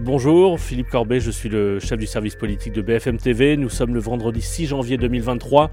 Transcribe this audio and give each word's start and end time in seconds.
Bonjour, 0.00 0.60
Philippe 0.60 0.90
Corbet, 0.90 1.20
je 1.20 1.30
suis 1.30 1.48
le 1.48 1.80
chef 1.80 1.98
du 1.98 2.06
service 2.06 2.36
politique 2.36 2.72
de 2.74 2.82
BFM 2.82 3.16
TV. 3.16 3.56
Nous 3.56 3.70
sommes 3.70 3.94
le 3.94 4.00
vendredi 4.00 4.42
6 4.42 4.66
janvier 4.66 4.98
2023. 4.98 5.70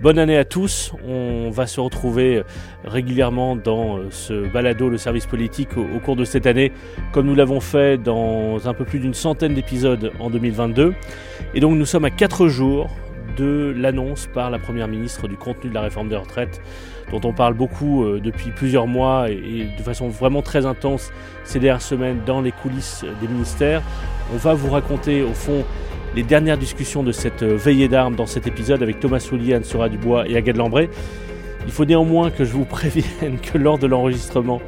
Bonne 0.00 0.18
année 0.18 0.36
à 0.36 0.44
tous. 0.44 0.92
On 1.06 1.50
va 1.50 1.66
se 1.66 1.80
retrouver 1.80 2.42
régulièrement 2.84 3.56
dans 3.56 3.98
ce 4.10 4.48
balado, 4.48 4.88
le 4.88 4.96
service 4.96 5.26
politique, 5.26 5.76
au, 5.76 5.98
cours 5.98 6.14
de 6.14 6.24
cette 6.24 6.46
année, 6.46 6.72
comme 7.12 7.26
nous 7.26 7.34
l'avons 7.34 7.60
fait 7.60 7.98
dans 7.98 8.68
un 8.68 8.74
peu 8.74 8.84
plus 8.84 9.00
d'une 9.00 9.12
centaine 9.12 9.54
d'épisodes 9.54 10.12
en 10.20 10.30
2022. 10.30 10.94
Et 11.54 11.60
donc 11.60 11.76
nous 11.76 11.86
sommes 11.86 12.04
à 12.04 12.10
4 12.10 12.46
jours 12.46 12.88
de 13.36 13.74
l'annonce 13.76 14.28
par 14.32 14.50
la 14.50 14.60
Première 14.60 14.86
ministre 14.86 15.26
du 15.26 15.36
contenu 15.36 15.68
de 15.70 15.74
la 15.74 15.80
réforme 15.80 16.08
des 16.08 16.16
retraites, 16.16 16.60
dont 17.10 17.20
on 17.24 17.32
parle 17.32 17.54
beaucoup 17.54 18.04
euh, 18.04 18.20
depuis 18.20 18.50
plusieurs 18.50 18.86
mois 18.86 19.30
et, 19.30 19.68
de 19.76 19.82
façon 19.82 20.08
vraiment 20.08 20.42
très 20.42 20.66
intense 20.66 21.12
ces 21.44 21.58
dernières 21.58 21.82
semaines 21.82 22.20
dans 22.26 22.40
les 22.40 22.52
coulisses 22.52 23.04
des 23.20 23.28
ministères. 23.28 23.82
On 24.32 24.36
va 24.36 24.54
vous 24.54 24.70
raconter 24.70 25.22
au 25.22 25.34
fond 25.34 25.64
les 26.14 26.22
dernières 26.22 26.58
discussions 26.58 27.02
de 27.02 27.12
cette 27.12 27.42
euh, 27.42 27.56
veillée 27.56 27.88
d'armes 27.88 28.14
dans 28.14 28.26
cet 28.26 28.46
épisode 28.46 28.82
avec 28.82 29.00
Thomas 29.00 29.20
Soulier, 29.20 29.54
Anne-Sora 29.54 29.88
Dubois 29.88 30.28
et 30.28 30.36
Agathe 30.36 30.56
Lambray. 30.56 30.88
Il 31.66 31.72
faut 31.72 31.84
néanmoins 31.84 32.30
que 32.30 32.44
je 32.44 32.52
vous 32.52 32.64
prévienne 32.64 33.38
que 33.38 33.58
lors 33.58 33.78
de 33.78 33.86
l'enregistrement, 33.86 34.60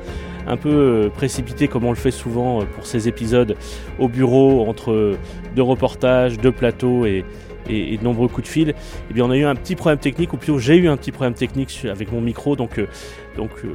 un 0.47 0.57
peu 0.57 0.71
euh, 0.71 1.09
précipité 1.09 1.69
comme 1.69 1.85
on 1.85 1.91
le 1.91 1.97
fait 1.97 2.11
souvent 2.11 2.65
pour 2.75 2.87
ces 2.87 3.09
épisodes 3.09 3.57
au 3.99 4.09
bureau 4.09 4.67
entre 4.69 5.17
deux 5.55 5.63
reportages, 5.63 6.39
deux 6.39 6.53
plateaux 6.53 7.05
et, 7.05 7.25
et, 7.69 7.97
de 7.97 8.05
nombreux 8.05 8.29
coups 8.29 8.47
de 8.47 8.53
fil, 8.53 8.75
eh 9.11 9.15
bien 9.15 9.25
on 9.25 9.31
a 9.31 9.37
eu 9.37 9.45
un 9.45 9.55
petit 9.55 9.77
problème 9.77 9.99
technique, 9.99 10.33
ou 10.33 10.37
plutôt 10.37 10.59
j'ai 10.59 10.77
eu 10.77 10.89
un 10.89 10.97
petit 10.97 11.13
problème 11.13 11.35
technique 11.35 11.87
avec 11.91 12.13
mon 12.13 12.21
micro, 12.21 12.57
donc, 12.57 12.79
euh, 12.79 12.87
donc 13.37 13.51
euh, 13.65 13.69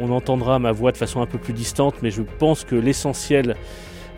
on, 0.00 0.10
entendra 0.10 0.58
ma 0.58 0.72
voix 0.72 0.92
de 0.92 0.96
façon 0.96 1.20
un 1.20 1.26
peu 1.26 1.38
plus 1.38 1.52
distante, 1.52 1.96
mais 2.02 2.10
je 2.10 2.22
pense 2.38 2.64
que 2.64 2.74
l'essentiel 2.76 3.56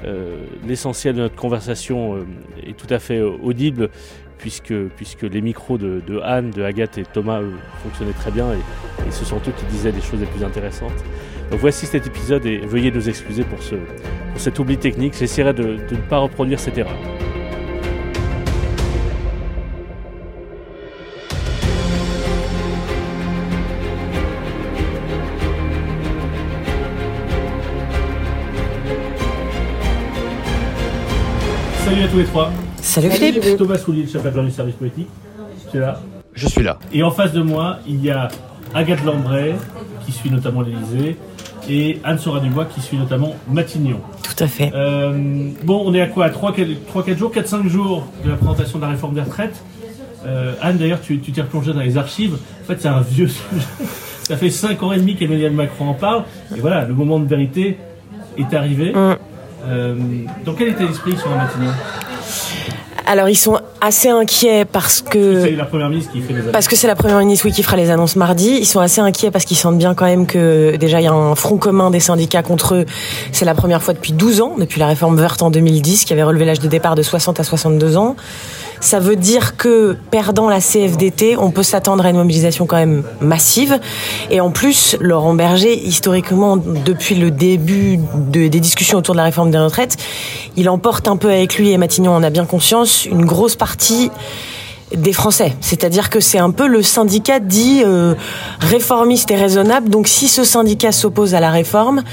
euh, 0.04 0.44
l'essentiel 0.66 1.14
de 1.14 1.22
notre 1.22 1.36
conversation 1.36 2.18
est 2.62 2.76
tout 2.76 2.86
à 2.90 2.98
fait 2.98 3.22
audible 3.22 3.88
puisque, 4.36 4.74
puisque 4.94 5.22
les 5.22 5.40
micros 5.40 5.78
de, 5.78 6.20
Anne, 6.22 6.50
de 6.50 6.62
Agathe 6.62 6.98
et 6.98 7.04
Thomas 7.04 7.40
fonctionnaient 7.82 8.12
très 8.12 8.30
bien 8.30 8.52
et, 8.52 9.10
ce 9.10 9.24
sont 9.24 9.36
eux 9.36 9.52
qui 9.56 9.64
disaient 9.66 9.92
les 9.92 10.02
choses 10.02 10.20
les 10.20 10.26
plus 10.26 10.44
intéressantes. 10.44 11.04
Voici 11.52 11.86
cet 11.86 12.06
épisode 12.06 12.44
et 12.44 12.58
veuillez 12.58 12.90
nous 12.90 13.08
excuser 13.08 13.44
pour, 13.44 13.62
ce, 13.62 13.76
pour 13.76 14.40
cet 14.40 14.58
oubli 14.58 14.76
technique. 14.76 15.14
J'essaierai 15.16 15.54
de 15.54 15.78
ne 15.90 16.08
pas 16.08 16.18
reproduire 16.18 16.60
cette 16.60 16.76
erreur. 16.76 16.96
À 32.06 32.08
tous 32.08 32.18
les 32.18 32.24
trois. 32.24 32.52
Salut 32.80 33.10
Philippe. 33.10 33.56
Thomas 33.58 33.78
Soulier, 33.78 34.02
le 34.02 34.08
chef 34.08 34.24
adjoint 34.24 34.44
du 34.44 34.52
service 34.52 34.76
politique. 34.76 35.08
Tu 35.70 35.78
es 35.78 35.80
là 35.80 36.00
Je 36.34 36.46
suis 36.46 36.62
là. 36.62 36.78
Et 36.92 37.02
en 37.02 37.10
face 37.10 37.32
de 37.32 37.42
moi, 37.42 37.78
il 37.86 38.04
y 38.04 38.10
a 38.10 38.28
Agathe 38.74 39.04
Lambray, 39.04 39.56
qui 40.04 40.12
suit 40.12 40.30
notamment 40.30 40.62
l'Elysée, 40.62 41.16
et 41.68 41.98
Anne 42.04 42.18
Sora 42.18 42.38
Dubois, 42.38 42.66
qui 42.66 42.80
suit 42.80 42.96
notamment 42.96 43.34
Matignon. 43.50 44.00
Tout 44.22 44.44
à 44.44 44.46
fait. 44.46 44.70
Euh, 44.72 45.50
bon, 45.64 45.82
on 45.84 45.94
est 45.94 46.00
à 46.00 46.06
quoi? 46.06 46.28
3-4 46.28 47.16
jours, 47.16 47.32
4-5 47.34 47.68
jours 47.68 48.06
de 48.24 48.30
la 48.30 48.36
présentation 48.36 48.78
de 48.78 48.84
la 48.84 48.90
réforme 48.90 49.14
des 49.14 49.22
retraites. 49.22 49.60
Euh, 50.26 50.52
Anne, 50.62 50.76
d'ailleurs, 50.76 51.00
tu 51.00 51.18
t'es 51.18 51.40
replongée 51.40 51.72
dans 51.72 51.80
les 51.80 51.96
archives. 51.96 52.34
En 52.34 52.66
fait, 52.66 52.80
c'est 52.80 52.88
un 52.88 53.00
vieux 53.00 53.28
sujet. 53.28 53.66
Ça 54.22 54.36
fait 54.36 54.50
5 54.50 54.80
ans 54.84 54.92
et 54.92 54.98
demi 54.98 55.16
qu'Emmanuel 55.16 55.52
Macron 55.52 55.88
en 55.88 55.94
parle. 55.94 56.22
Et 56.56 56.60
voilà, 56.60 56.84
le 56.84 56.94
moment 56.94 57.18
de 57.18 57.26
vérité 57.26 57.78
est 58.38 58.54
arrivé. 58.54 58.92
Mm. 58.92 59.16
Euh, 59.68 59.94
dans 60.44 60.54
quel 60.54 60.68
état 60.68 60.86
d'esprit 60.86 61.16
sur 61.16 61.28
la 61.30 61.36
matinée 61.36 61.66
alors 63.06 63.28
ils 63.28 63.36
sont 63.36 63.58
assez 63.80 64.08
inquiets 64.08 64.64
parce 64.64 65.00
que 65.00 65.42
c'est 65.42 65.50
la 65.52 65.64
première 65.64 65.88
ministre 65.88 66.12
qui 66.12 66.20
fait 66.20 66.32
les 66.32 66.40
annonces. 66.40 66.52
Parce 66.52 66.68
que 66.68 66.76
c'est 66.76 66.86
la 66.86 66.96
première 66.96 67.18
ministre 67.18 67.46
oui 67.46 67.52
qui 67.52 67.62
fera 67.62 67.76
les 67.76 67.90
annonces 67.90 68.16
mardi. 68.16 68.56
Ils 68.58 68.66
sont 68.66 68.80
assez 68.80 69.00
inquiets 69.00 69.30
parce 69.30 69.44
qu'ils 69.44 69.56
sentent 69.56 69.78
bien 69.78 69.94
quand 69.94 70.06
même 70.06 70.26
que 70.26 70.76
déjà 70.76 71.00
il 71.00 71.04
y 71.04 71.06
a 71.06 71.12
un 71.12 71.34
front 71.34 71.56
commun 71.56 71.90
des 71.90 72.00
syndicats 72.00 72.42
contre 72.42 72.74
eux. 72.74 72.86
C'est 73.32 73.44
la 73.44 73.54
première 73.54 73.82
fois 73.82 73.94
depuis 73.94 74.12
12 74.12 74.40
ans, 74.40 74.54
depuis 74.58 74.80
la 74.80 74.88
réforme 74.88 75.16
verte 75.16 75.42
en 75.42 75.50
2010 75.50 76.04
qui 76.04 76.12
avait 76.12 76.24
relevé 76.24 76.44
l'âge 76.44 76.60
de 76.60 76.68
départ 76.68 76.96
de 76.96 77.02
60 77.02 77.40
à 77.40 77.44
62 77.44 77.96
ans. 77.96 78.16
Ça 78.86 79.00
veut 79.00 79.16
dire 79.16 79.56
que 79.56 79.96
perdant 80.12 80.48
la 80.48 80.60
CFDT, 80.60 81.36
on 81.36 81.50
peut 81.50 81.64
s'attendre 81.64 82.06
à 82.06 82.10
une 82.10 82.18
mobilisation 82.18 82.66
quand 82.66 82.76
même 82.76 83.02
massive. 83.20 83.80
Et 84.30 84.40
en 84.40 84.52
plus, 84.52 84.96
Laurent 85.00 85.34
Berger, 85.34 85.76
historiquement, 85.76 86.56
depuis 86.56 87.16
le 87.16 87.32
début 87.32 87.98
des 88.14 88.48
discussions 88.48 88.98
autour 88.98 89.16
de 89.16 89.18
la 89.18 89.24
réforme 89.24 89.50
des 89.50 89.58
retraites, 89.58 89.96
il 90.56 90.68
emporte 90.68 91.08
un 91.08 91.16
peu 91.16 91.30
avec 91.30 91.58
lui, 91.58 91.72
et 91.72 91.78
Matignon 91.78 92.12
en 92.12 92.22
a 92.22 92.30
bien 92.30 92.44
conscience, 92.44 93.06
une 93.06 93.24
grosse 93.24 93.56
partie 93.56 94.08
des 94.94 95.12
Français. 95.12 95.56
C'est-à-dire 95.60 96.08
que 96.08 96.20
c'est 96.20 96.38
un 96.38 96.52
peu 96.52 96.68
le 96.68 96.80
syndicat 96.80 97.40
dit 97.40 97.82
euh, 97.84 98.14
réformiste 98.60 99.32
et 99.32 99.36
raisonnable. 99.36 99.88
Donc 99.88 100.06
si 100.06 100.28
ce 100.28 100.44
syndicat 100.44 100.92
s'oppose 100.92 101.34
à 101.34 101.40
la 101.40 101.50
réforme, 101.50 102.04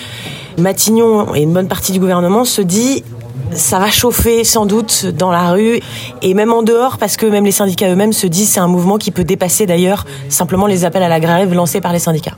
Matignon 0.58 1.36
et 1.36 1.44
une 1.44 1.54
bonne 1.54 1.68
partie 1.68 1.92
du 1.92 2.00
gouvernement 2.00 2.46
se 2.46 2.64
dit 2.64 3.04
ça 3.52 3.80
va 3.80 3.90
chauffer 3.90 4.44
sans 4.44 4.66
doute 4.66 5.06
dans 5.06 5.32
la 5.32 5.52
rue 5.52 5.80
et 6.22 6.34
même 6.34 6.52
en 6.52 6.64
dehors 6.64 6.98
parce 6.98 7.18
que 7.18 7.26
même 7.26 7.46
les 7.46 7.52
syndicats 7.52 7.90
eux-mêmes 7.90 8.14
se 8.14 8.28
disent 8.28 8.50
c'est 8.50 8.60
un 8.60 8.68
mouvement 8.68 8.98
qui 8.98 9.12
peut 9.12 9.24
dépasser 9.24 9.66
d'ailleurs 9.66 10.06
simplement 10.30 10.68
les 10.68 10.86
appels 10.86 11.04
à 11.04 11.10
la 11.10 11.20
grève 11.20 11.54
lancés 11.54 11.82
par 11.82 11.94
les 11.94 12.00
syndicats. 12.00 12.36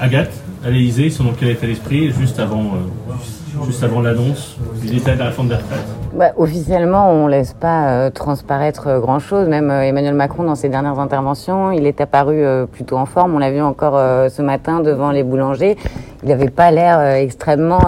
Agathe, 0.00 0.32
à 0.64 0.70
l'Élysée, 0.70 1.04
ils 1.04 1.12
sont 1.12 1.24
dans 1.24 1.32
quel 1.32 1.48
état 1.50 1.66
d'esprit 1.66 2.10
juste 2.10 2.38
avant, 2.38 2.60
euh, 2.60 3.66
juste 3.66 3.82
avant 3.82 4.00
l'annonce 4.00 4.56
du 4.80 4.88
détail 4.88 5.14
de 5.14 5.20
la 5.20 5.26
réforme 5.26 5.48
des 5.48 5.54
retraites? 5.54 5.86
Bah, 6.14 6.32
Officiellement, 6.36 7.10
on 7.10 7.26
ne 7.26 7.30
laisse 7.30 7.54
pas 7.54 7.88
euh, 7.88 8.10
transparaître 8.10 8.86
euh, 8.86 9.00
grand-chose. 9.00 9.48
Même 9.48 9.70
Emmanuel 9.70 10.14
Macron, 10.14 10.44
dans 10.44 10.54
ses 10.54 10.68
dernières 10.68 10.98
interventions, 10.98 11.70
il 11.70 11.86
est 11.86 12.00
apparu 12.00 12.42
plutôt 12.72 12.96
en 12.96 13.06
forme. 13.06 13.34
On 13.34 13.38
l'a 13.38 13.50
vu 13.50 13.60
encore 13.60 13.94
ce 14.30 14.42
matin 14.42 14.80
devant 14.80 15.10
les 15.10 15.22
boulangers. 15.22 15.76
Il 16.22 16.28
n'avait 16.28 16.50
pas 16.50 16.70
l'air 16.70 17.00
extrêmement 17.00 17.80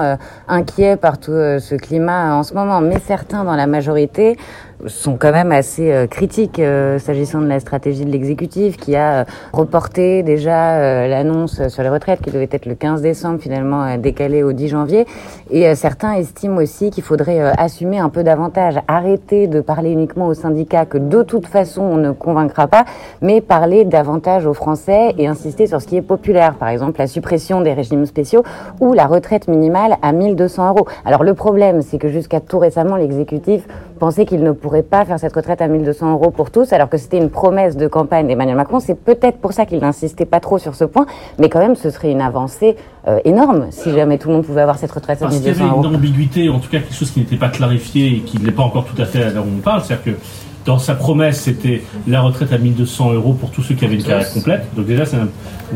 inquiet 0.48 0.97
par 0.97 1.19
tout 1.19 1.32
ce 1.32 1.75
climat 1.75 2.34
en 2.34 2.43
ce 2.43 2.54
moment. 2.54 2.81
Mais 2.81 2.98
certains, 2.98 3.44
dans 3.44 3.56
la 3.56 3.66
majorité, 3.66 4.38
sont 4.87 5.16
quand 5.16 5.32
même 5.32 5.53
assez 5.53 5.93
euh, 5.93 6.06
critiques 6.06 6.59
euh, 6.59 6.98
s'agissant 6.98 7.41
de 7.41 7.47
la 7.47 7.60
stratégie 7.60 8.04
de 8.04 8.10
l'exécutif 8.10 8.76
qui 8.76 8.97
a 8.97 9.20
euh, 9.20 9.25
reporté 9.53 10.22
déjà 10.22 11.06
l'annonce 11.06 11.69
sur 11.69 11.82
les 11.82 11.88
retraites 11.88 12.20
qui 12.20 12.31
devait 12.31 12.48
être 12.50 12.66
le 12.66 12.75
15 12.75 13.03
décembre 13.03 13.41
finalement 13.41 13.97
décalé 13.97 14.43
au 14.43 14.53
10 14.53 14.69
janvier 14.69 15.06
et 15.50 15.75
certains 15.75 16.15
estiment 16.15 16.56
aussi 16.56 16.91
qu'il 16.91 17.03
faudrait 17.03 17.41
assumer 17.59 17.98
un 17.98 18.09
peu 18.09 18.22
davantage 18.22 18.78
arrêter 18.88 19.47
de 19.47 19.60
parler 19.60 19.91
uniquement 19.91 20.26
aux 20.26 20.34
syndicats 20.34 20.87
que 20.87 20.99
de 20.99 21.22
toute 21.22 21.47
façon 21.47 21.82
on 21.82 21.97
ne 21.97 22.12
convaincra 22.12 22.66
pas 22.66 22.84
mais 23.20 23.41
parler 23.41 23.84
davantage 23.84 24.47
aux 24.47 24.54
Français 24.54 25.14
et 25.19 25.26
insister 25.26 25.66
sur 25.66 25.81
ce 25.81 25.87
qui 25.87 25.97
est 25.97 26.03
populaire 26.03 26.54
par 26.54 26.69
exemple 26.69 26.99
la 26.99 27.06
suppression 27.06 27.60
des 27.60 27.72
régimes 27.72 28.06
spéciaux 28.06 28.43
ou 28.81 28.93
la 28.93 29.06
retraite 29.06 29.49
minimale 29.49 29.97
à 30.03 30.12
1200 30.12 30.69
euros. 30.70 30.87
Alors 31.04 31.25
le 31.25 31.34
problème 31.34 31.82
c'est 31.82 31.99
que 31.99 32.09
jusqu'à 32.09 32.41
tout 32.41 32.59
récemment 32.59 32.97
l'exécutif 32.97 33.66
pensait 34.03 34.27
qu'il 34.27 34.43
ne 34.43 34.51
pourrait 34.51 34.83
pas 34.83 35.05
faire 35.05 35.21
cette 35.21 35.33
retraite 35.33 35.63
à 35.63 35.69
1200 35.69 36.15
euros 36.15 36.33
pour 36.33 36.51
tous, 36.51 36.73
alors 36.73 36.89
que 36.89 36.99
c'était 36.99 37.19
une 37.19 37.31
promesse 37.31 37.77
de 37.77 37.87
campagne 37.87 38.27
d'Emmanuel 38.27 38.57
Macron. 38.57 38.81
C'est 38.81 38.97
peut-être 38.97 39.39
pour 39.39 39.53
ça 39.53 39.65
qu'il 39.65 39.79
n'insistait 39.79 40.27
pas 40.27 40.41
trop 40.41 40.59
sur 40.59 40.75
ce 40.75 40.83
point, 40.83 41.07
mais 41.39 41.49
quand 41.49 41.61
même, 41.61 41.77
ce 41.77 41.89
serait 41.89 42.11
une 42.11 42.21
avancée 42.21 42.75
euh, 43.07 43.21
énorme 43.25 43.69
si 43.71 43.93
jamais 43.93 44.19
tout 44.19 44.27
le 44.27 44.35
monde 44.35 44.45
pouvait 44.45 44.62
avoir 44.62 44.77
cette 44.77 44.91
retraite 44.91 45.23
à 45.23 45.29
1200 45.29 45.37
euros. 45.37 45.55
Qu'il 45.55 45.62
y 45.62 45.71
avait 45.71 45.89
une 45.89 45.95
ambiguïté, 45.95 46.49
en 46.49 46.59
tout 46.59 46.69
cas 46.69 46.81
quelque 46.81 46.97
chose 46.97 47.12
qui 47.12 47.21
n'était 47.21 47.37
pas 47.37 47.49
clarifié 47.49 48.17
et 48.17 48.21
qui 48.23 48.41
ne 48.41 48.45
l'est 48.45 48.51
pas 48.51 48.65
encore 48.65 48.87
tout 48.87 49.01
à 49.01 49.05
fait 49.05 49.23
à 49.23 49.31
l'heure 49.31 49.45
où 49.45 49.57
on 49.57 49.61
parle, 49.61 49.83
c'est-à-dire 49.83 50.05
que 50.05 50.19
dans 50.65 50.79
sa 50.79 50.97
promesse, 50.97 51.43
c'était 51.43 51.85
la 52.09 52.23
retraite 52.23 52.53
à 52.53 52.59
1200 52.59 53.12
euros 53.12 53.35
pour 53.35 53.53
tous 53.53 53.62
ceux 53.62 53.77
qui 53.77 53.85
avaient 53.85 53.95
une 53.95 54.03
carrière 54.03 54.33
complète. 54.33 54.65
Donc 54.75 54.87
déjà, 54.87 55.07
c'est 55.07 55.17
une 55.17 55.29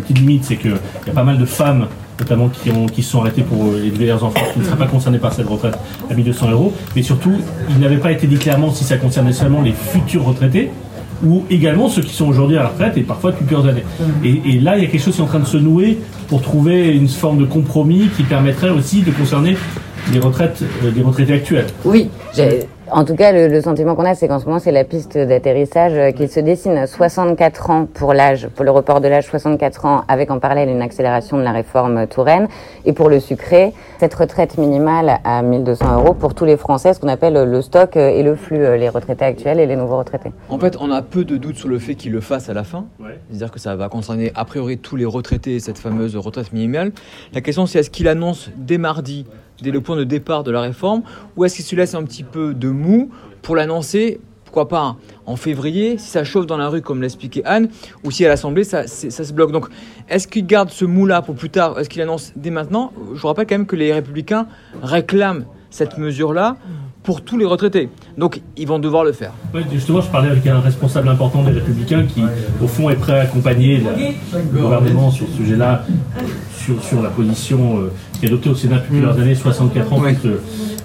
petite 0.03 0.19
limite, 0.19 0.43
c'est 0.43 0.57
qu'il 0.57 0.73
y 0.73 1.11
a 1.11 1.13
pas 1.13 1.23
mal 1.23 1.39
de 1.39 1.47
femmes 1.47 1.87
notamment 2.19 2.49
qui, 2.49 2.71
ont, 2.71 2.87
qui 2.87 3.03
sont 3.03 3.21
arrêtés 3.21 3.43
pour 3.43 3.65
euh, 3.65 3.85
élever 3.85 4.07
leurs 4.07 4.25
enfants, 4.25 4.41
qui 4.53 4.61
ne 4.61 4.65
seraient 4.65 4.77
pas 4.77 4.87
concernés 4.87 5.19
par 5.19 5.33
cette 5.33 5.49
retraite 5.49 5.79
à 6.11 6.15
1200 6.15 6.51
euros. 6.51 6.73
Mais 6.95 7.03
surtout, 7.03 7.35
il 7.71 7.79
n'avait 7.79 7.99
pas 7.99 8.13
été 8.13 8.27
dit 8.27 8.37
clairement 8.37 8.73
si 8.73 8.85
ça 8.85 8.97
concernait 8.97 9.33
seulement 9.33 9.63
les 9.63 9.73
futurs 9.73 10.25
retraités 10.25 10.71
ou 11.25 11.45
également 11.51 11.89
ceux 11.89 12.03
qui 12.03 12.15
sont 12.15 12.27
aujourd'hui 12.27 12.59
à 12.59 12.63
la 12.63 12.69
retraite 12.69 12.97
et 12.97 13.03
parfois 13.03 13.31
depuis 13.31 13.47
plusieurs 13.47 13.67
années. 13.67 13.85
Et, 14.23 14.59
là, 14.61 14.77
il 14.77 14.85
y 14.85 14.87
a 14.87 14.91
quelque 14.91 15.03
chose 15.03 15.15
qui 15.15 15.21
est 15.21 15.25
en 15.25 15.29
train 15.29 15.41
de 15.41 15.47
se 15.47 15.57
nouer 15.57 15.99
pour 16.29 16.43
trouver 16.43 16.95
une 16.95 17.09
forme 17.09 17.39
de 17.39 17.47
compromis 17.47 18.09
qui 18.17 18.23
permettrait 18.23 18.71
aussi 18.71 19.01
de 19.01 19.11
concerner 19.11 19.57
les 20.13 20.19
retraites, 20.19 20.63
euh, 20.85 20.91
les 20.95 21.03
retraités 21.03 21.33
actuels. 21.33 21.67
Oui, 21.85 22.11
en 22.91 23.05
tout 23.05 23.15
cas, 23.15 23.33
le, 23.33 23.61
sentiment 23.61 23.95
qu'on 23.95 24.05
a, 24.05 24.15
c'est 24.15 24.29
qu'en 24.29 24.39
ce 24.39 24.47
moment, 24.47 24.59
c'est 24.59 24.73
la 24.73 24.85
piste 24.85 25.19
d'atterrissage 25.19 25.93
euh, 25.95 26.11
qui 26.13 26.29
se 26.29 26.41
dessine. 26.41 26.87
64 26.87 27.71
ans 27.71 27.87
pour 27.93 28.15
l'âge, 28.15 28.49
pour 28.49 28.65
le 28.65 28.71
report 28.71 29.01
de 29.01 29.09
l'âge, 29.09 29.27
64 29.27 29.85
ans, 29.85 30.05
avec 30.09 30.31
en 30.31 30.39
parallèle 30.39 30.69
une 30.69 30.83
accélération 30.83 31.37
de 31.37 31.43
la 31.43 31.53
réforme 31.53 32.07
Touraine. 32.07 32.49
Et 32.85 32.93
pour 32.93 33.09
le 33.09 33.19
sucré, 33.21 33.73
cette 33.99 34.15
retraite 34.15 34.59
minimale 34.59 35.19
à 35.25 35.43
1200 35.43 35.95
euros 36.01 36.15
pour 36.15 36.35
tous 36.35 36.45
les 36.45 36.57
Français, 36.57 36.95
ce 36.95 37.01
qu'on 37.01 37.09
appelle 37.09 37.35
le 37.35 37.63
stock 37.63 37.97
et 37.97 38.23
le 38.23 38.37
flux, 38.37 38.65
euh, 38.65 38.77
les 38.77 38.89
retraités 38.89 39.25
actuels 39.25 39.59
et 39.59 39.67
les 39.67 39.77
nouveaux 39.77 39.99
retraités. 39.99 40.33
En 40.49 40.59
fait, 40.59 40.77
on 40.81 40.91
a 40.91 41.03
peu 41.03 41.25
de 41.25 41.37
doutes 41.37 41.57
sur 41.57 41.69
le 41.69 41.79
fait 41.79 41.95
qu'il 41.95 42.13
le 42.13 42.21
fasse 42.21 42.49
à 42.49 42.55
la 42.55 42.65
fin. 42.65 42.87
C'est-à-dire 43.29 43.51
que 43.51 43.59
ça 43.59 43.75
va 43.75 43.89
concerner 43.89 44.33
a 44.35 44.45
priori 44.45 44.79
tous 44.79 44.97
les 44.97 45.05
retraités, 45.05 45.59
cette 45.61 45.79
fameuse 45.79 46.17
retraite 46.17 46.53
minimale. 46.53 46.93
La 47.33 47.41
question, 47.41 47.67
c'est 47.67 47.81
est-ce 47.81 47.91
qu'il 47.91 48.09
annonce 48.09 48.51
dès 48.57 48.79
mardi 48.79 49.27
dès 49.63 49.71
le 49.71 49.81
point 49.81 49.97
de 49.97 50.05
départ 50.05 50.45
de 50.45 50.51
la 50.51 50.61
réforme 50.61 51.03
ou 51.37 51.45
est-ce 51.45 51.57
qu'il 51.57 51.65
se 51.65 51.77
laisse 51.77 51.95
un 51.95 52.05
petit 52.05 52.25
peu 52.25 52.55
de 52.55 52.69
mou 52.69 53.11
pour 53.43 53.57
l'annoncer 53.57 54.21
pourquoi 54.47 54.69
pas 54.69 54.97
en 55.27 55.37
février, 55.37 55.99
si 55.99 56.09
ça 56.09 56.25
chauffe 56.25 56.47
dans 56.47 56.57
la 56.57 56.69
rue, 56.69 56.81
comme 56.81 57.03
l'expliquait 57.03 57.43
Anne, 57.45 57.69
ou 58.05 58.11
si 58.11 58.25
à 58.25 58.29
l'Assemblée, 58.29 58.65
ça, 58.65 58.87
se 58.87 59.33
bloque. 59.33 59.53
Donc, 59.53 59.69
est-ce 60.09 60.27
qu'il 60.27 60.47
garde 60.47 60.71
ce 60.71 60.87
mou-là 60.87 61.21
pour 61.21 61.35
plus 61.35 61.51
tard? 61.51 61.79
Est-ce 61.79 61.91
qu'il 61.91 62.01
annonce 62.01 62.33
dès 62.37 62.51
maintenant? 62.51 62.93
Je 63.15 63.21
vous 63.21 63.27
rappelle 63.29 63.47
quand 63.47 63.57
même 63.57 63.67
que 63.67 63.77
les 63.77 63.93
Républicains 63.93 64.47
réclament 64.83 65.45
cette 65.69 65.99
mesure-là 65.99 66.57
pour 67.03 67.21
tous 67.23 67.39
les 67.39 67.45
retraités. 67.45 67.89
Donc, 68.19 68.41
ils 68.57 68.67
vont 68.67 68.79
devoir 68.79 69.05
le 69.05 69.13
faire. 69.13 69.33
Justement, 69.71 70.01
je 70.01 70.11
parlais 70.11 70.31
avec 70.31 70.47
un 70.47 70.61
responsable 70.61 71.09
important 71.09 71.43
des 71.45 71.53
Républicains 71.53 72.05
qui, 72.05 72.23
au 72.63 72.67
fond, 72.67 72.89
est 72.89 72.97
prêt 72.97 73.21
à 73.21 73.23
accompagner 73.23 73.83
le 74.33 74.61
gouvernement 74.61 75.11
sur 75.11 75.27
ce 75.29 75.37
sujet-là, 75.37 75.85
sur, 76.57 76.83
sur, 76.83 77.03
la 77.03 77.11
position 77.11 77.79
euh, 77.79 77.93
qui 78.19 78.27
est 78.27 78.29
adoptée 78.29 78.51
au 78.51 78.55
Sénat 78.55 78.77
depuis 78.77 78.91
plusieurs 78.91 79.19
années, 79.19 79.35
64 79.35 79.93
ans, 79.93 80.03
oui. 80.03 80.13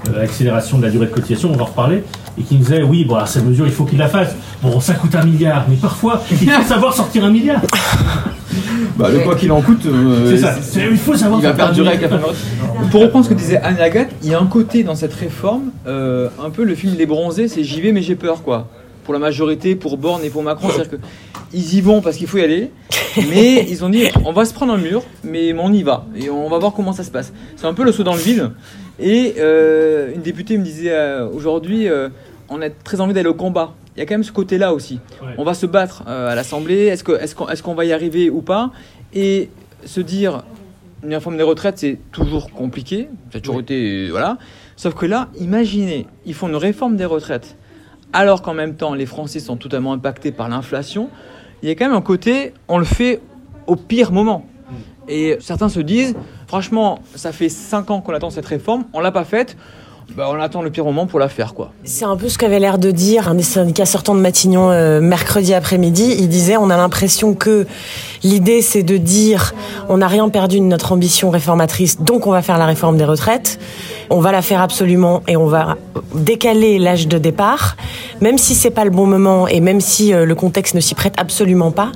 Euh, 0.09 0.23
accélération 0.23 0.79
de 0.79 0.83
la 0.83 0.89
durée 0.89 1.05
de 1.05 1.11
cotisation, 1.11 1.51
on 1.51 1.55
va 1.55 1.63
en 1.63 1.65
reparler, 1.65 2.03
et 2.37 2.41
qui 2.41 2.55
nous 2.55 2.61
disait 2.61 2.81
oui, 2.81 3.05
bon, 3.05 3.23
cette 3.25 3.45
mesure, 3.45 3.67
il 3.67 3.71
faut 3.71 3.85
qu'il 3.85 3.99
la 3.99 4.07
fasse. 4.07 4.35
Bon, 4.63 4.79
ça 4.79 4.95
coûte 4.95 5.13
un 5.13 5.23
milliard, 5.23 5.65
mais 5.69 5.75
parfois, 5.75 6.23
il 6.31 6.49
faut 6.49 6.63
savoir 6.67 6.93
sortir 6.93 7.23
un 7.25 7.29
milliard. 7.29 7.61
Bah, 8.97 9.09
le 9.09 9.19
quoi 9.19 9.35
qu'il 9.35 9.51
en 9.51 9.61
coûte, 9.61 9.85
euh, 9.85 10.29
c'est 10.29 10.37
ça. 10.37 10.55
Il 10.89 10.97
faut 10.97 11.15
savoir. 11.15 11.39
Il 11.39 11.43
va 11.43 11.53
perdurer 11.53 11.89
avec 11.89 12.01
la 12.01 12.09
fin 12.09 12.19
Pour 12.91 13.01
reprendre 13.01 13.25
ce 13.25 13.29
que 13.29 13.35
disait 13.35 13.57
Anne 13.57 13.77
Lagat, 13.77 14.07
il 14.23 14.29
y 14.29 14.33
a 14.33 14.39
un 14.39 14.45
côté 14.45 14.83
dans 14.83 14.95
cette 14.95 15.13
réforme, 15.13 15.71
euh, 15.87 16.29
un 16.43 16.49
peu 16.49 16.63
le 16.63 16.75
film 16.75 16.95
Les 16.97 17.05
Bronzés, 17.05 17.47
c'est 17.47 17.63
j'y 17.63 17.81
vais 17.81 17.91
mais 17.91 18.01
j'ai 18.01 18.15
peur 18.15 18.43
quoi. 18.43 18.67
Pour 19.03 19.13
la 19.13 19.19
majorité, 19.19 19.75
pour 19.75 19.97
Borne 19.97 20.23
et 20.23 20.29
pour 20.29 20.43
Macron, 20.43 20.69
c'est-à-dire 20.69 20.99
qu'ils 21.51 21.75
y 21.75 21.81
vont 21.81 22.01
parce 22.01 22.17
qu'il 22.17 22.27
faut 22.27 22.37
y 22.37 22.43
aller, 22.43 22.71
mais 23.17 23.65
ils 23.69 23.83
ont 23.83 23.89
dit 23.89 24.05
on 24.25 24.31
va 24.31 24.45
se 24.45 24.53
prendre 24.53 24.73
un 24.73 24.77
mur, 24.77 25.03
mais 25.23 25.53
on 25.53 25.71
y 25.71 25.83
va 25.83 26.05
et 26.15 26.29
on 26.29 26.49
va 26.49 26.57
voir 26.57 26.73
comment 26.73 26.93
ça 26.93 27.03
se 27.03 27.11
passe. 27.11 27.33
C'est 27.55 27.65
un 27.65 27.73
peu 27.73 27.83
le 27.83 27.91
saut 27.91 28.03
dans 28.03 28.13
le 28.13 28.21
vide. 28.21 28.51
Et 28.99 29.35
euh, 29.39 30.13
une 30.13 30.21
députée 30.21 30.57
me 30.57 30.63
disait 30.63 30.91
euh, 30.91 31.27
aujourd'hui, 31.27 31.87
euh, 31.87 32.09
on 32.49 32.61
a 32.61 32.69
très 32.69 33.01
envie 33.01 33.13
d'aller 33.13 33.29
au 33.29 33.33
combat. 33.33 33.73
Il 33.95 33.99
y 33.99 34.03
a 34.03 34.05
quand 34.05 34.13
même 34.13 34.23
ce 34.23 34.31
côté-là 34.31 34.73
aussi. 34.73 34.99
On 35.37 35.43
va 35.43 35.53
se 35.53 35.65
battre 35.65 36.07
à 36.07 36.33
l'Assemblée. 36.33 36.85
Est-ce 36.85 37.03
qu'on 37.03 37.17
est 37.17 37.61
qu'on 37.61 37.73
est 37.73 37.75
va 37.75 37.85
y 37.85 37.91
arriver 37.91 38.29
ou 38.29 38.41
pas? 38.41 38.71
Et 39.13 39.49
se 39.85 39.99
dire 39.99 40.43
une 41.03 41.13
réforme 41.13 41.35
des 41.35 41.43
retraites, 41.43 41.79
c'est 41.79 41.97
toujours 42.11 42.51
compliqué. 42.51 43.09
Ça 43.31 43.39
a 43.39 43.41
toujours 43.41 43.59
été 43.59 44.09
voilà. 44.09 44.37
Sauf 44.77 44.95
que 44.95 45.05
là, 45.05 45.27
imaginez, 45.39 46.07
ils 46.25 46.33
font 46.33 46.47
une 46.47 46.55
réforme 46.55 46.95
des 46.95 47.05
retraites, 47.05 47.55
alors 48.13 48.41
qu'en 48.41 48.53
même 48.53 48.75
temps, 48.75 48.93
les 48.93 49.05
Français 49.05 49.39
sont 49.39 49.57
totalement 49.57 49.93
impactés 49.93 50.31
par 50.31 50.49
l'inflation. 50.49 51.09
Il 51.61 51.69
y 51.69 51.71
a 51.71 51.75
quand 51.75 51.85
même 51.85 51.97
un 51.97 52.01
côté, 52.01 52.53
on 52.67 52.77
le 52.77 52.85
fait 52.85 53.21
au 53.67 53.75
pire 53.75 54.11
moment. 54.11 54.45
Mm. 54.69 54.73
Et 55.09 55.37
certains 55.39 55.69
se 55.69 55.79
disent, 55.79 56.15
Franchement, 56.51 56.99
ça 57.15 57.31
fait 57.31 57.47
5 57.47 57.91
ans 57.91 58.01
qu'on 58.01 58.13
attend 58.13 58.29
cette 58.29 58.45
réforme, 58.45 58.83
on 58.91 58.99
l'a 58.99 59.13
pas 59.13 59.23
faite. 59.23 59.55
Bah, 60.15 60.27
on 60.29 60.39
attend 60.41 60.61
le 60.61 60.69
pire 60.69 60.83
moment 60.83 61.05
pour 61.05 61.19
la 61.19 61.29
faire, 61.29 61.53
quoi. 61.53 61.71
C'est 61.85 62.03
un 62.03 62.17
peu 62.17 62.27
ce 62.27 62.37
qu'avait 62.37 62.59
l'air 62.59 62.77
de 62.77 62.91
dire 62.91 63.29
un 63.29 63.35
des 63.35 63.43
syndicats 63.43 63.85
sortants 63.85 64.13
de 64.13 64.19
Matignon 64.19 64.69
euh, 64.69 64.99
mercredi 64.99 65.53
après-midi. 65.53 66.15
Il 66.19 66.27
disait, 66.27 66.57
on 66.57 66.69
a 66.69 66.75
l'impression 66.75 67.33
que 67.33 67.65
l'idée, 68.23 68.61
c'est 68.61 68.83
de 68.83 68.97
dire, 68.97 69.53
on 69.87 69.97
n'a 69.97 70.07
rien 70.07 70.27
perdu 70.27 70.59
de 70.59 70.65
notre 70.65 70.91
ambition 70.91 71.29
réformatrice, 71.29 72.01
donc 72.01 72.27
on 72.27 72.31
va 72.31 72.41
faire 72.41 72.57
la 72.57 72.65
réforme 72.65 72.97
des 72.97 73.05
retraites. 73.05 73.57
On 74.09 74.19
va 74.19 74.33
la 74.33 74.41
faire 74.41 74.59
absolument 74.59 75.23
et 75.29 75.37
on 75.37 75.45
va 75.47 75.77
décaler 76.13 76.77
l'âge 76.77 77.07
de 77.07 77.17
départ, 77.17 77.77
même 78.19 78.37
si 78.37 78.55
c'est 78.55 78.71
pas 78.71 78.83
le 78.83 78.91
bon 78.91 79.05
moment 79.05 79.47
et 79.47 79.61
même 79.61 79.79
si 79.79 80.13
euh, 80.13 80.25
le 80.25 80.35
contexte 80.35 80.75
ne 80.75 80.81
s'y 80.81 80.95
prête 80.95 81.13
absolument 81.17 81.71
pas. 81.71 81.93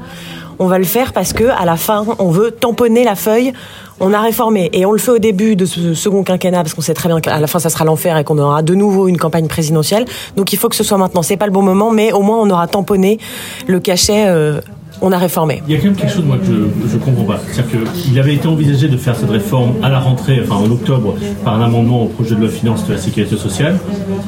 On 0.60 0.68
va 0.68 0.78
le 0.78 0.86
faire 0.86 1.14
parce 1.14 1.34
que 1.34 1.46
à 1.46 1.66
la 1.66 1.78
fin, 1.78 2.06
on 2.20 2.30
veut 2.30 2.52
tamponner 2.52 3.04
la 3.04 3.16
feuille 3.16 3.54
on 4.00 4.14
a 4.14 4.22
réformé 4.22 4.70
et 4.74 4.86
on 4.86 4.92
le 4.92 4.98
fait 4.98 5.12
au 5.12 5.20
début 5.20 5.56
de 5.56 5.66
ce 5.66 5.94
second 5.94 6.24
quinquennat 6.24 6.64
parce 6.64 6.74
qu'on 6.74 6.82
sait 6.82 6.94
très 6.94 7.08
bien 7.08 7.22
qu'à 7.22 7.40
la 7.40 7.48
fin 7.48 7.60
ça 7.60 7.70
sera 7.70 7.86
l'enfer 7.86 8.18
et 8.18 8.24
qu'on 8.24 8.38
aura 8.38 8.62
de 8.62 8.76
nouveau 8.76 9.08
une 9.08 9.18
campagne 9.18 9.48
présidentielle. 9.48 10.06
Donc 10.36 10.54
il 10.54 10.60
faut 10.60 10.70
que 10.70 10.76
ce 10.76 10.84
soit 10.84 10.98
maintenant. 10.98 11.22
C'est 11.22 11.38
pas 11.38 11.46
le 11.46 11.52
bon 11.52 11.62
moment, 11.62 11.92
mais 11.92 12.12
au 12.12 12.22
moins 12.22 12.38
on 12.40 12.50
aura 12.50 12.68
tamponné 12.68 13.20
le 13.68 13.80
cachet. 13.80 14.26
Euh, 14.28 14.60
on 15.02 15.12
a 15.12 15.18
réformé. 15.18 15.62
Il 15.68 15.74
y 15.74 15.78
a 15.78 15.80
quand 15.80 15.86
même 15.86 15.96
quelque 15.96 16.14
chose 16.14 16.26
moi 16.26 16.38
que 16.38 16.46
je, 16.46 16.52
ne 16.96 17.02
comprends 17.02 17.24
pas. 17.24 17.40
C'est-à-dire 17.52 17.84
qu'il 17.94 18.20
avait 18.20 18.36
été 18.36 18.48
envisagé 18.48 18.88
de 18.88 18.98
faire 18.98 19.16
cette 19.16 19.30
réforme 19.30 19.74
à 19.84 19.90
la 19.90 20.00
rentrée, 20.00 20.42
enfin 20.44 20.56
en 20.56 20.70
octobre, 20.72 21.16
par 21.44 21.56
un 21.56 21.66
amendement 21.66 22.04
au 22.04 22.08
projet 22.08 22.36
de 22.36 22.42
loi 22.42 22.50
de 22.50 22.54
finances 22.54 22.88
de 22.88 22.94
la 22.94 23.00
sécurité 23.00 23.38
sociale, 23.38 23.78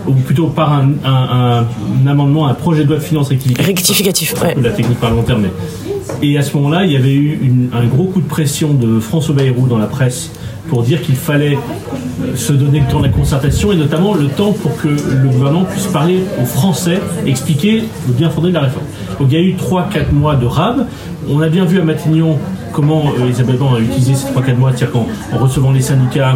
ou 0.08 0.14
plutôt 0.14 0.48
par 0.48 0.74
un, 0.74 1.66
amendement 2.08 2.48
à 2.48 2.52
un 2.52 2.54
projet 2.54 2.84
de 2.84 2.90
loi 2.90 2.98
de 2.98 3.04
finances 3.04 3.30
rectificatif. 3.30 3.66
Rectificatif, 3.66 4.42
ouais. 4.42 4.56
La 4.62 4.72
technique 4.72 5.00
parlementaire, 5.00 5.38
mais 5.38 5.50
et 6.22 6.38
à 6.38 6.42
ce 6.42 6.56
moment-là, 6.58 6.86
il 6.86 6.92
y 6.94 6.96
avait 6.96 7.14
eu 7.14 7.70
un 7.74 7.86
gros 7.86 8.06
coup 8.06 8.22
de 8.22 8.28
pression 8.28 8.74
de 8.74 9.00
François 9.00 9.36
Bayrou 9.36 9.68
dans 9.68 9.78
la 9.78 9.88
presse 9.88 10.32
pour 10.70 10.84
dire 10.84 11.02
qu'il 11.02 11.16
fallait 11.16 11.58
euh, 11.58 12.36
se 12.36 12.54
donner 12.54 12.80
le 12.82 12.88
temps 12.88 13.00
de 13.00 13.06
la 13.06 13.12
concertation 13.12 13.72
et 13.72 13.76
notamment 13.76 14.14
le 14.14 14.28
temps 14.28 14.54
pour 14.54 14.76
que 14.78 14.88
le 14.88 15.30
gouvernement 15.30 15.66
puisse 15.66 15.88
parler 15.88 16.24
aux 16.42 16.46
Français, 16.46 17.00
expliquer 17.26 17.84
le 18.08 18.14
bien 18.14 18.30
fondé 18.30 18.50
de 18.50 18.54
la 18.54 18.62
réforme. 18.62 18.86
Donc 19.20 19.28
il 19.32 19.34
y 19.34 19.38
a 19.38 19.44
eu 19.44 19.56
3-4 19.56 20.12
mois 20.14 20.36
de 20.36 20.46
rab. 20.46 20.86
On 21.30 21.42
a 21.42 21.50
bien 21.50 21.66
vu 21.66 21.80
à 21.80 21.84
Matignon 21.84 22.38
comment 22.74 23.06
euh, 23.18 23.26
Elisabeth 23.26 23.58
Borne 23.58 23.78
a 23.78 23.80
utilisé 23.80 24.16
ces 24.16 24.28
3-4 24.28 24.56
mois, 24.56 24.72
c'est-à-dire 24.76 25.02
en, 25.34 25.38
recevant 25.38 25.72
les 25.72 25.82
syndicats, 25.82 26.36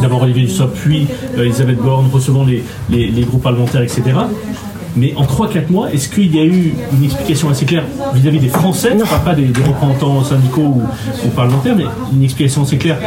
d'abord 0.00 0.22
Olivier 0.22 0.44
Dussopt, 0.44 0.76
puis 0.76 1.06
euh, 1.36 1.44
Elisabeth 1.44 1.78
Borne, 1.78 2.06
recevant 2.12 2.44
les 2.44 3.22
groupes 3.22 3.42
parlementaires, 3.42 3.82
etc. 3.82 4.02
Mais 4.96 5.12
en 5.16 5.24
3-4 5.24 5.70
mois, 5.70 5.90
est-ce 5.92 6.08
qu'il 6.08 6.34
y 6.34 6.38
a 6.38 6.44
eu 6.44 6.74
une 6.92 7.04
explication 7.04 7.50
assez 7.50 7.64
claire 7.64 7.84
vis-à-vis 8.14 8.38
des 8.38 8.48
Français, 8.48 8.94
non. 8.94 9.04
pas 9.24 9.34
des, 9.34 9.46
représentants 9.66 10.22
syndicaux 10.22 10.62
ou, 10.62 10.82
ou, 11.24 11.28
parlementaires, 11.30 11.74
mais 11.76 11.84
une 12.12 12.22
explication 12.22 12.62
assez 12.62 12.78
claire 12.78 12.98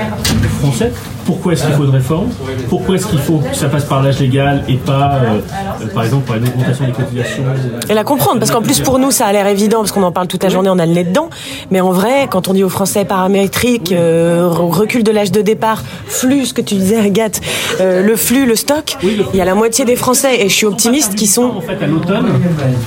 des 0.42 0.48
Français 0.48 0.92
pourquoi 1.28 1.52
est-ce 1.52 1.66
qu'il 1.66 1.76
faut 1.76 1.84
une 1.84 1.90
réforme 1.90 2.30
Pourquoi 2.70 2.96
est-ce 2.96 3.06
qu'il 3.06 3.20
faut 3.20 3.40
que 3.40 3.54
ça 3.54 3.68
passe 3.68 3.84
par 3.84 4.02
l'âge 4.02 4.22
légal 4.22 4.64
et 4.70 4.76
pas, 4.76 5.20
euh, 5.22 5.40
euh, 5.82 5.88
par 5.94 6.06
exemple, 6.06 6.26
par 6.26 6.38
une 6.38 6.48
augmentation 6.48 6.86
des 6.86 6.94
cotisations 6.94 7.44
Et 7.90 7.94
la 7.94 8.06
comprendre, 8.06 8.40
parce 8.40 8.50
qu'en 8.50 8.62
plus 8.62 8.80
pour 8.80 8.98
nous 8.98 9.12
ça 9.12 9.26
a 9.26 9.34
l'air 9.34 9.46
évident, 9.48 9.80
parce 9.80 9.92
qu'on 9.92 10.04
en 10.04 10.14
parle 10.14 10.28
toute 10.28 10.42
la 10.42 10.48
journée, 10.48 10.70
on 10.70 10.80
a 10.80 10.86
le 10.86 10.94
nez 10.94 11.04
dedans. 11.04 11.30
Mais 11.70 11.82
en 11.82 11.92
vrai, 11.92 12.30
quand 12.30 12.48
on 12.48 12.54
dit 12.54 12.64
aux 12.64 12.70
Français 12.70 13.04
paramétrique, 13.04 13.92
euh, 13.92 14.48
recul 14.50 15.04
de 15.04 15.12
l'âge 15.12 15.34
de 15.34 15.42
départ, 15.42 15.84
flux, 16.06 16.46
ce 16.46 16.54
que 16.54 16.62
tu 16.62 16.76
disais, 16.76 16.98
Agathe, 16.98 17.42
le 17.82 18.16
flux, 18.16 18.46
le 18.46 18.56
stock, 18.56 18.96
il 19.04 19.38
y 19.38 19.42
a 19.42 19.46
la 19.46 19.56
moitié 19.56 19.84
des 19.84 19.98
Français, 19.98 20.40
et 20.40 20.48
je 20.48 20.54
suis 20.54 20.66
optimiste, 20.66 21.16
qui 21.16 21.28
sont... 21.28 21.56
En 21.78 21.80
fait, 21.80 21.86
à 21.86 21.88
l'automne, 21.88 22.26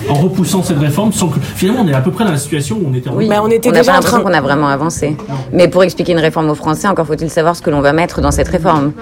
en 0.09 0.15
repoussant 0.15 0.63
cette 0.63 0.79
réforme, 0.79 1.13
sans 1.13 1.29
que 1.29 1.39
finalement 1.41 1.83
on 1.85 1.89
est 1.89 1.95
à 1.95 2.01
peu 2.01 2.11
près 2.11 2.25
dans 2.25 2.33
la 2.33 2.39
situation 2.39 2.77
où 2.83 2.89
on 2.91 2.95
était. 2.95 3.11
Oui, 3.11 3.29
mais 3.29 3.39
on 3.39 3.49
était 3.49 3.71
déjà 3.71 3.97
en 3.97 4.01
train. 4.01 4.21
qu'on 4.21 4.33
a 4.33 4.41
vraiment 4.41 4.69
avancé. 4.69 5.17
Mais 5.53 5.69
pour 5.69 5.83
expliquer 5.85 6.13
une 6.13 6.19
réforme 6.19 6.51
aux 6.51 6.55
Français, 6.55 6.89
encore 6.89 7.07
faut-il 7.07 7.31
savoir 7.31 7.55
ce 7.57 7.63
que 7.63 7.71
l'on 7.71 7.81
va 7.81 7.93
mettre 7.93 8.21
dans 8.21 8.31
cette 8.31 8.49
réforme. 8.49 8.93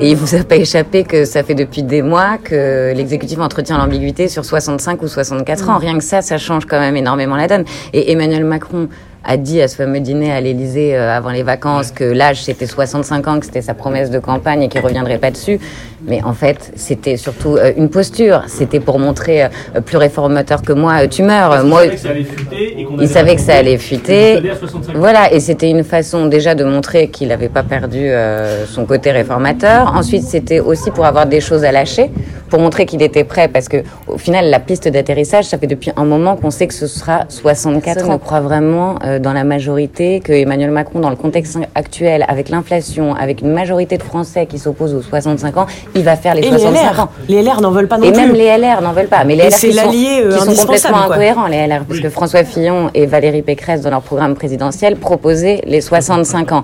Et 0.00 0.10
il 0.10 0.16
vous 0.16 0.34
a 0.34 0.44
pas 0.44 0.56
échappé 0.56 1.04
que 1.04 1.24
ça 1.24 1.42
fait 1.42 1.54
depuis 1.54 1.82
des 1.82 2.02
mois 2.02 2.38
que 2.42 2.92
l'exécutif 2.94 3.38
entretient 3.40 3.78
l'ambiguïté 3.78 4.28
sur 4.28 4.44
65 4.44 5.02
ou 5.02 5.08
64 5.08 5.70
ans. 5.70 5.78
Rien 5.78 5.96
que 5.96 6.04
ça, 6.04 6.22
ça 6.22 6.38
change 6.38 6.66
quand 6.66 6.78
même 6.78 6.96
énormément 6.96 7.36
la 7.36 7.48
donne. 7.48 7.64
Et 7.92 8.12
Emmanuel 8.12 8.44
Macron 8.44 8.88
a 9.24 9.36
dit 9.36 9.60
à 9.60 9.68
ce 9.68 9.76
fameux 9.76 10.00
dîner 10.00 10.32
à 10.32 10.40
l'Élysée 10.40 10.96
euh, 10.96 11.16
avant 11.16 11.30
les 11.30 11.42
vacances 11.42 11.90
que 11.90 12.04
l'âge 12.04 12.42
c'était 12.42 12.66
65 12.66 13.28
ans, 13.28 13.38
que 13.40 13.46
c'était 13.46 13.62
sa 13.62 13.74
promesse 13.74 14.10
de 14.10 14.18
campagne 14.18 14.62
et 14.62 14.68
qu'il 14.68 14.80
reviendrait 14.80 15.18
pas 15.18 15.30
dessus. 15.30 15.58
Mais 16.08 16.22
en 16.24 16.32
fait, 16.32 16.72
c'était 16.76 17.16
surtout 17.16 17.56
euh, 17.56 17.72
une 17.76 17.90
posture. 17.90 18.42
C'était 18.46 18.80
pour 18.80 18.98
montrer 18.98 19.44
euh, 19.44 19.48
plus 19.84 19.96
réformateur 19.96 20.62
que 20.62 20.72
moi, 20.72 21.06
tu 21.06 21.22
meurs. 21.22 21.64
Moi, 21.64 21.86
il 21.86 23.08
savait 23.08 23.34
que 23.36 23.40
ça 23.40 23.56
allait 23.56 23.78
fuiter. 23.78 24.40
Voilà, 24.94 25.32
et 25.32 25.40
c'était 25.40 25.70
une 25.70 25.84
façon 25.84 26.26
déjà 26.26 26.54
de 26.54 26.64
montrer 26.64 27.08
qu'il 27.08 27.28
n'avait 27.28 27.48
pas 27.48 27.62
perdu 27.62 28.10
son 28.66 28.84
côté 28.84 29.10
réformateur. 29.10 29.92
Ensuite, 29.94 30.22
c'était 30.22 30.60
aussi 30.60 30.90
pour 30.90 31.04
avoir 31.04 31.26
des 31.26 31.40
choses 31.40 31.64
à 31.64 31.72
lâcher, 31.72 32.10
pour 32.48 32.60
montrer 32.60 32.86
qu'il 32.86 33.02
était 33.02 33.24
prêt, 33.24 33.48
parce 33.48 33.68
que 33.68 33.78
au 34.06 34.18
final, 34.18 34.50
la 34.50 34.60
piste 34.60 34.88
d'atterrissage, 34.88 35.44
ça 35.44 35.58
fait 35.58 35.66
depuis 35.66 35.90
un 35.96 36.04
moment 36.04 36.36
qu'on 36.36 36.50
sait 36.50 36.66
que 36.66 36.74
ce 36.74 36.86
sera 36.86 37.24
64 37.28 38.08
ans. 38.08 38.14
On 38.14 38.18
croit 38.18 38.40
vraiment 38.40 38.98
dans 39.20 39.32
la 39.32 39.44
majorité 39.44 40.20
que 40.20 40.32
Emmanuel 40.32 40.70
Macron, 40.70 41.00
dans 41.00 41.10
le 41.10 41.16
contexte 41.16 41.58
actuel, 41.74 42.24
avec 42.28 42.48
l'inflation, 42.48 43.14
avec 43.14 43.42
une 43.42 43.52
majorité 43.52 43.98
de 43.98 44.02
Français 44.02 44.46
qui 44.46 44.58
s'opposent 44.58 44.94
aux 44.94 45.02
65 45.02 45.56
ans, 45.56 45.66
il 45.98 46.04
va 46.04 46.16
faire 46.16 46.34
les 46.34 46.42
65 46.42 46.98
ans. 46.98 47.08
Les 47.28 47.42
LR 47.42 47.60
n'en 47.60 47.70
veulent 47.70 47.88
pas 47.88 47.98
non 47.98 48.04
et 48.04 48.12
plus. 48.12 48.22
Et 48.22 48.26
même 48.26 48.34
les 48.34 48.56
LR 48.56 48.80
n'en 48.80 48.92
veulent 48.92 49.08
pas. 49.08 49.24
Mais 49.24 49.36
les 49.36 49.48
LR 49.48 49.56
qui, 49.58 49.72
sont, 49.72 49.90
qui 49.90 50.20
euh, 50.20 50.38
sont, 50.38 50.54
complètement 50.54 51.02
incohérents, 51.02 51.46
les 51.46 51.66
LR, 51.66 51.84
puisque 51.88 52.08
François 52.08 52.44
Fillon 52.44 52.90
et 52.94 53.06
Valérie 53.06 53.42
Pécresse, 53.42 53.82
dans 53.82 53.90
leur 53.90 54.02
programme 54.02 54.34
présidentiel, 54.34 54.96
proposaient 54.96 55.62
les 55.66 55.80
65 55.80 56.52
ans 56.52 56.62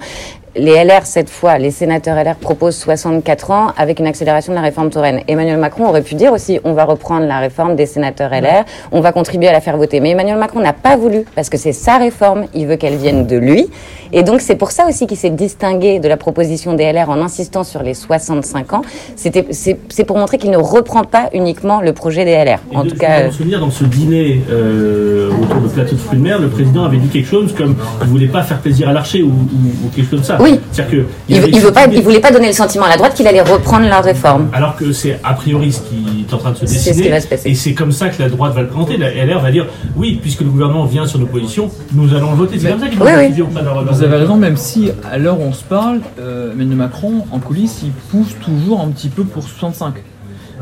les 0.56 0.84
LR, 0.84 1.04
cette 1.04 1.30
fois, 1.30 1.58
les 1.58 1.72
sénateurs 1.72 2.16
LR 2.16 2.36
proposent 2.36 2.76
64 2.76 3.50
ans 3.50 3.66
avec 3.76 3.98
une 3.98 4.06
accélération 4.06 4.52
de 4.52 4.56
la 4.56 4.62
réforme 4.62 4.88
Touraine. 4.88 5.20
Emmanuel 5.26 5.58
Macron 5.58 5.88
aurait 5.88 6.02
pu 6.02 6.14
dire 6.14 6.32
aussi, 6.32 6.60
on 6.62 6.74
va 6.74 6.84
reprendre 6.84 7.26
la 7.26 7.40
réforme 7.40 7.74
des 7.74 7.86
sénateurs 7.86 8.30
LR, 8.30 8.64
on 8.92 9.00
va 9.00 9.10
contribuer 9.10 9.48
à 9.48 9.52
la 9.52 9.60
faire 9.60 9.76
voter. 9.76 9.98
Mais 9.98 10.10
Emmanuel 10.10 10.38
Macron 10.38 10.60
n'a 10.60 10.72
pas 10.72 10.96
voulu, 10.96 11.24
parce 11.34 11.48
que 11.48 11.56
c'est 11.56 11.72
sa 11.72 11.98
réforme, 11.98 12.44
il 12.54 12.66
veut 12.66 12.76
qu'elle 12.76 12.96
vienne 12.96 13.26
de 13.26 13.36
lui. 13.36 13.68
Et 14.12 14.22
donc 14.22 14.40
c'est 14.40 14.54
pour 14.54 14.70
ça 14.70 14.86
aussi 14.86 15.08
qu'il 15.08 15.16
s'est 15.16 15.30
distingué 15.30 15.98
de 15.98 16.06
la 16.06 16.16
proposition 16.16 16.74
des 16.74 16.92
LR 16.92 17.10
en 17.10 17.20
insistant 17.20 17.64
sur 17.64 17.82
les 17.82 17.94
65 17.94 18.74
ans. 18.74 18.82
C'était, 19.16 19.46
c'est, 19.50 20.04
pour 20.04 20.18
montrer 20.18 20.38
qu'il 20.38 20.50
ne 20.50 20.56
reprend 20.56 21.02
pas 21.02 21.30
uniquement 21.32 21.80
le 21.80 21.92
projet 21.92 22.24
des 22.24 22.44
LR. 22.44 22.60
en 22.74 22.84
tout 22.84 22.94
cas, 22.94 23.26
me 23.26 23.30
souvenir 23.32 23.58
dans 23.58 23.70
ce 23.70 23.84
dîner 23.84 24.40
euh, 24.50 25.30
autour 25.42 25.62
de 25.62 25.68
plateau 25.68 25.96
de 25.96 26.00
fruits 26.00 26.18
de 26.18 26.22
mer, 26.22 26.38
le 26.38 26.48
président 26.48 26.84
avait 26.84 26.98
dit 26.98 27.08
quelque 27.08 27.28
chose 27.28 27.52
comme 27.54 27.74
il 28.02 28.06
voulait 28.06 28.28
pas 28.28 28.42
faire 28.42 28.58
plaisir 28.58 28.88
à 28.88 28.92
l'archer 28.92 29.22
ou, 29.22 29.30
ou 29.30 29.88
quelque 29.88 30.10
chose 30.10 30.20
comme 30.20 30.22
ça. 30.22 30.43
Oui. 30.44 30.60
C'est-à-dire 30.70 31.04
que 31.04 31.06
il, 31.28 31.92
il 31.94 32.02
voulait 32.02 32.20
pas 32.20 32.30
donner 32.30 32.46
le 32.48 32.52
sentiment 32.52 32.84
à 32.84 32.90
la 32.90 32.96
droite 32.96 33.14
qu'il 33.14 33.26
allait 33.26 33.40
reprendre 33.40 33.88
leur 33.88 34.04
réforme. 34.04 34.48
Alors 34.52 34.76
que 34.76 34.92
c'est 34.92 35.18
a 35.24 35.32
priori 35.34 35.72
ce 35.72 35.80
qui 35.80 36.26
est 36.28 36.32
en 36.34 36.38
train 36.38 36.52
de 36.52 36.56
se 36.56 36.66
C'est 36.66 36.78
ce 36.78 36.84
dessiner. 36.90 37.04
qui 37.04 37.10
va 37.10 37.20
se 37.20 37.26
passer. 37.26 37.48
Et 37.50 37.54
c'est 37.54 37.72
comme 37.72 37.90
ça 37.92 38.08
que 38.10 38.20
la 38.22 38.28
droite 38.28 38.54
va 38.54 38.60
le 38.62 38.68
présenter. 38.68 38.96
La 38.98 39.10
LR 39.24 39.40
va 39.40 39.50
dire 39.50 39.66
oui, 39.96 40.18
puisque 40.20 40.42
le 40.42 40.48
gouvernement 40.50 40.84
vient 40.84 41.06
sur 41.06 41.18
nos 41.18 41.26
positions, 41.26 41.70
nous 41.92 42.14
allons 42.14 42.30
le 42.32 42.36
voter. 42.36 42.58
C'est 42.58 42.70
comme 42.70 42.80
ça 42.80 42.88
qu'ils 42.88 43.00
Oui, 43.02 43.10
vont 43.10 43.18
oui. 43.18 43.86
Vous 43.90 44.02
avez 44.02 44.16
raison, 44.16 44.36
même 44.36 44.56
si 44.56 44.90
à 45.10 45.18
l'heure 45.18 45.40
où 45.40 45.44
on 45.44 45.52
se 45.52 45.64
parle, 45.64 46.00
euh, 46.20 46.52
Emmanuel 46.52 46.76
Macron, 46.76 47.24
en 47.32 47.38
coulisses, 47.38 47.80
il 47.82 47.90
pousse 48.10 48.36
toujours 48.44 48.80
un 48.80 48.88
petit 48.88 49.08
peu 49.08 49.24
pour 49.24 49.42
65. 49.42 49.94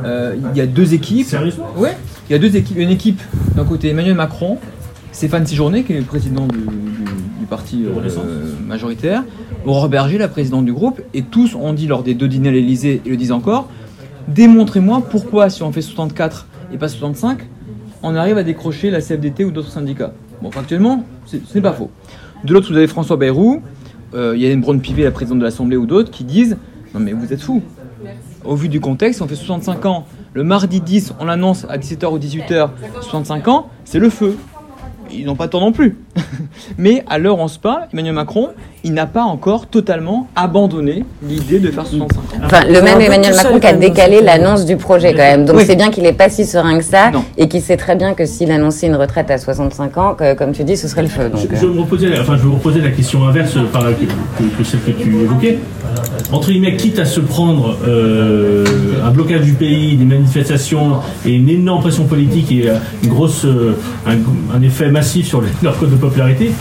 Euh, 0.05 0.35
il 0.53 0.57
y 0.57 0.61
a 0.61 0.67
deux 0.67 0.95
équipes. 0.95 1.27
Sérieusement 1.27 1.69
Ouais, 1.77 1.97
il 2.29 2.33
y 2.33 2.37
a 2.37 2.39
deux 2.39 2.57
équipes. 2.57 2.79
Une 2.79 2.91
équipe 2.91 3.21
d'un 3.57 3.65
côté 3.65 3.91
Emmanuel 3.91 4.15
Macron, 4.15 4.59
Stéphane 5.12 5.47
Séjourné, 5.47 5.83
qui 5.83 5.93
est 5.93 5.99
le 5.99 6.05
président 6.05 6.47
du 6.47 6.59
parti 7.52 7.85
euh, 7.85 8.56
majoritaire, 8.66 9.25
Aurore 9.66 9.90
Berger, 9.90 10.16
la 10.16 10.28
présidente 10.28 10.64
du 10.64 10.73
groupe, 10.73 11.02
et 11.12 11.21
tous 11.21 11.54
ont 11.54 11.75
dit 11.75 11.87
lors 11.87 12.02
des 12.02 12.14
deux 12.14 12.26
dîners 12.26 12.49
à 12.49 12.52
l'Elysée, 12.52 13.02
et 13.04 13.11
le 13.11 13.16
disent 13.18 13.30
encore, 13.30 13.68
démontrez-moi 14.26 15.02
pourquoi 15.11 15.50
si 15.50 15.62
on 15.62 15.71
fait 15.71 15.82
64 15.82 16.47
et 16.73 16.78
pas 16.78 16.88
65, 16.88 17.40
on 18.02 18.16
arrive 18.16 18.38
à 18.38 18.42
décrocher 18.42 18.90
la 18.90 19.02
CFDT 19.02 19.44
ou 19.44 19.50
d'autres 19.50 19.71
syndicats. 19.71 20.14
Bon, 20.40 20.50
factuellement, 20.50 21.04
ce 21.26 21.37
n'est 21.54 21.61
pas 21.61 21.75
faux. 21.75 21.90
De 22.42 22.54
l'autre, 22.54 22.71
vous 22.71 22.76
avez 22.78 22.87
François 22.87 23.18
Bayrou, 23.18 23.61
euh, 24.14 24.35
Yann 24.35 24.59
Braun-Pivet, 24.62 25.04
la 25.04 25.11
présidente 25.11 25.40
de 25.40 25.44
l'Assemblée 25.44 25.76
ou 25.76 25.85
d'autres, 25.85 26.11
qui 26.11 26.25
disent 26.25 26.56
Non 26.94 27.00
mais 27.00 27.12
vous 27.12 27.35
êtes 27.35 27.42
fous. 27.42 27.61
Au 28.47 28.56
vu 28.56 28.71
du 28.71 28.80
contexte, 28.80 29.18
si 29.18 29.23
on 29.23 29.28
fait 29.28 29.35
65 29.35 29.85
ans, 29.85 30.06
le 30.32 30.42
mardi 30.42 30.80
10, 30.80 31.16
on 31.21 31.26
l'annonce 31.26 31.66
à 31.68 31.76
17h 31.76 32.06
ou 32.14 32.18
18h, 32.18 32.71
65 33.02 33.49
ans, 33.49 33.68
c'est 33.85 33.99
le 33.99 34.09
feu. 34.09 34.38
Ils 35.12 35.26
n'ont 35.26 35.37
pas 35.37 35.49
tort 35.49 35.61
non 35.61 35.73
plus. 35.73 35.99
Mais 36.78 37.04
à 37.09 37.19
l'heure 37.19 37.38
où 37.38 37.42
on 37.42 37.49
se 37.49 37.59
parle, 37.59 37.83
Emmanuel 37.92 38.14
Macron, 38.14 38.49
il 38.85 38.92
n'a 38.92 39.07
pas 39.07 39.23
encore 39.23 39.66
totalement 39.66 40.28
abandonné 40.37 41.04
l'idée 41.26 41.59
de 41.59 41.71
faire 41.71 41.87
65 41.87 42.19
ans. 42.19 42.23
Enfin, 42.45 42.61
le 42.69 42.83
même 42.83 43.00
Emmanuel 43.00 43.35
Macron 43.35 43.59
qui 43.61 43.66
a 43.66 43.73
décalé 43.73 44.21
l'annonce 44.23 44.64
du 44.66 44.76
projet 44.76 45.12
quand 45.12 45.19
même. 45.23 45.45
Donc 45.45 45.57
Oui. 45.57 45.64
c'est 45.66 45.76
bien 45.76 45.90
qu'il 45.90 46.02
n'est 46.02 46.12
pas 46.12 46.28
si 46.28 46.45
serein 46.45 46.76
que 46.78 46.85
ça 46.85 47.11
Non. 47.11 47.25
et 47.38 47.49
qu'il 47.49 47.62
sait 47.62 47.76
très 47.76 47.97
bien 47.97 48.14
que 48.14 48.26
s'il 48.26 48.50
annonçait 48.50 48.88
une 48.88 48.97
retraite 48.97 49.31
à 49.31 49.38
65 49.38 49.97
ans, 49.99 50.14
que, 50.14 50.35
comme 50.35 50.52
tu 50.52 50.64
dis, 50.64 50.76
ce 50.76 50.88
serait 50.88 51.02
le 51.02 51.09
feu. 51.09 51.28
Donc, 51.31 51.40
Je, 51.50 51.57
je 51.57 51.66
vais 51.66 51.73
me 51.75 51.81
reposer, 51.81 52.09
la- 52.09 52.21
enfin, 52.21 52.37
je 52.37 52.42
vais 52.42 52.49
vous 52.49 52.54
reposer 52.57 52.81
la 52.81 52.90
question 52.90 53.26
inverse 53.26 53.57
par 53.73 53.85
la- 53.85 53.92
que, 53.92 54.64
celle 54.64 54.81
que 54.81 54.90
tu 54.90 55.16
évoquais. 55.23 55.59
Entre 56.33 56.49
guillemets, 56.50 56.76
quitte 56.76 56.99
à 56.99 57.04
se 57.04 57.21
prendre 57.21 57.76
euh, 57.87 58.64
un 59.04 59.11
blocage 59.11 59.42
du 59.42 59.52
pays, 59.52 59.97
des 59.97 60.04
manifestations 60.04 60.92
et 61.26 61.35
une 61.35 61.49
énorme 61.49 61.83
pression 61.83 62.04
politique 62.04 62.50
et 62.52 62.69
euh, 62.71 62.75
une 63.02 63.11
grosse, 63.11 63.45
euh, 63.45 63.76
un, 64.07 64.16
un 64.57 64.62
effet 64.62 64.90
massif 64.90 65.26
sur 65.28 65.40
les- 65.42 65.49
leur 65.62 65.78
code 65.78 65.90
de 65.90 65.97
popularité, 66.02 66.52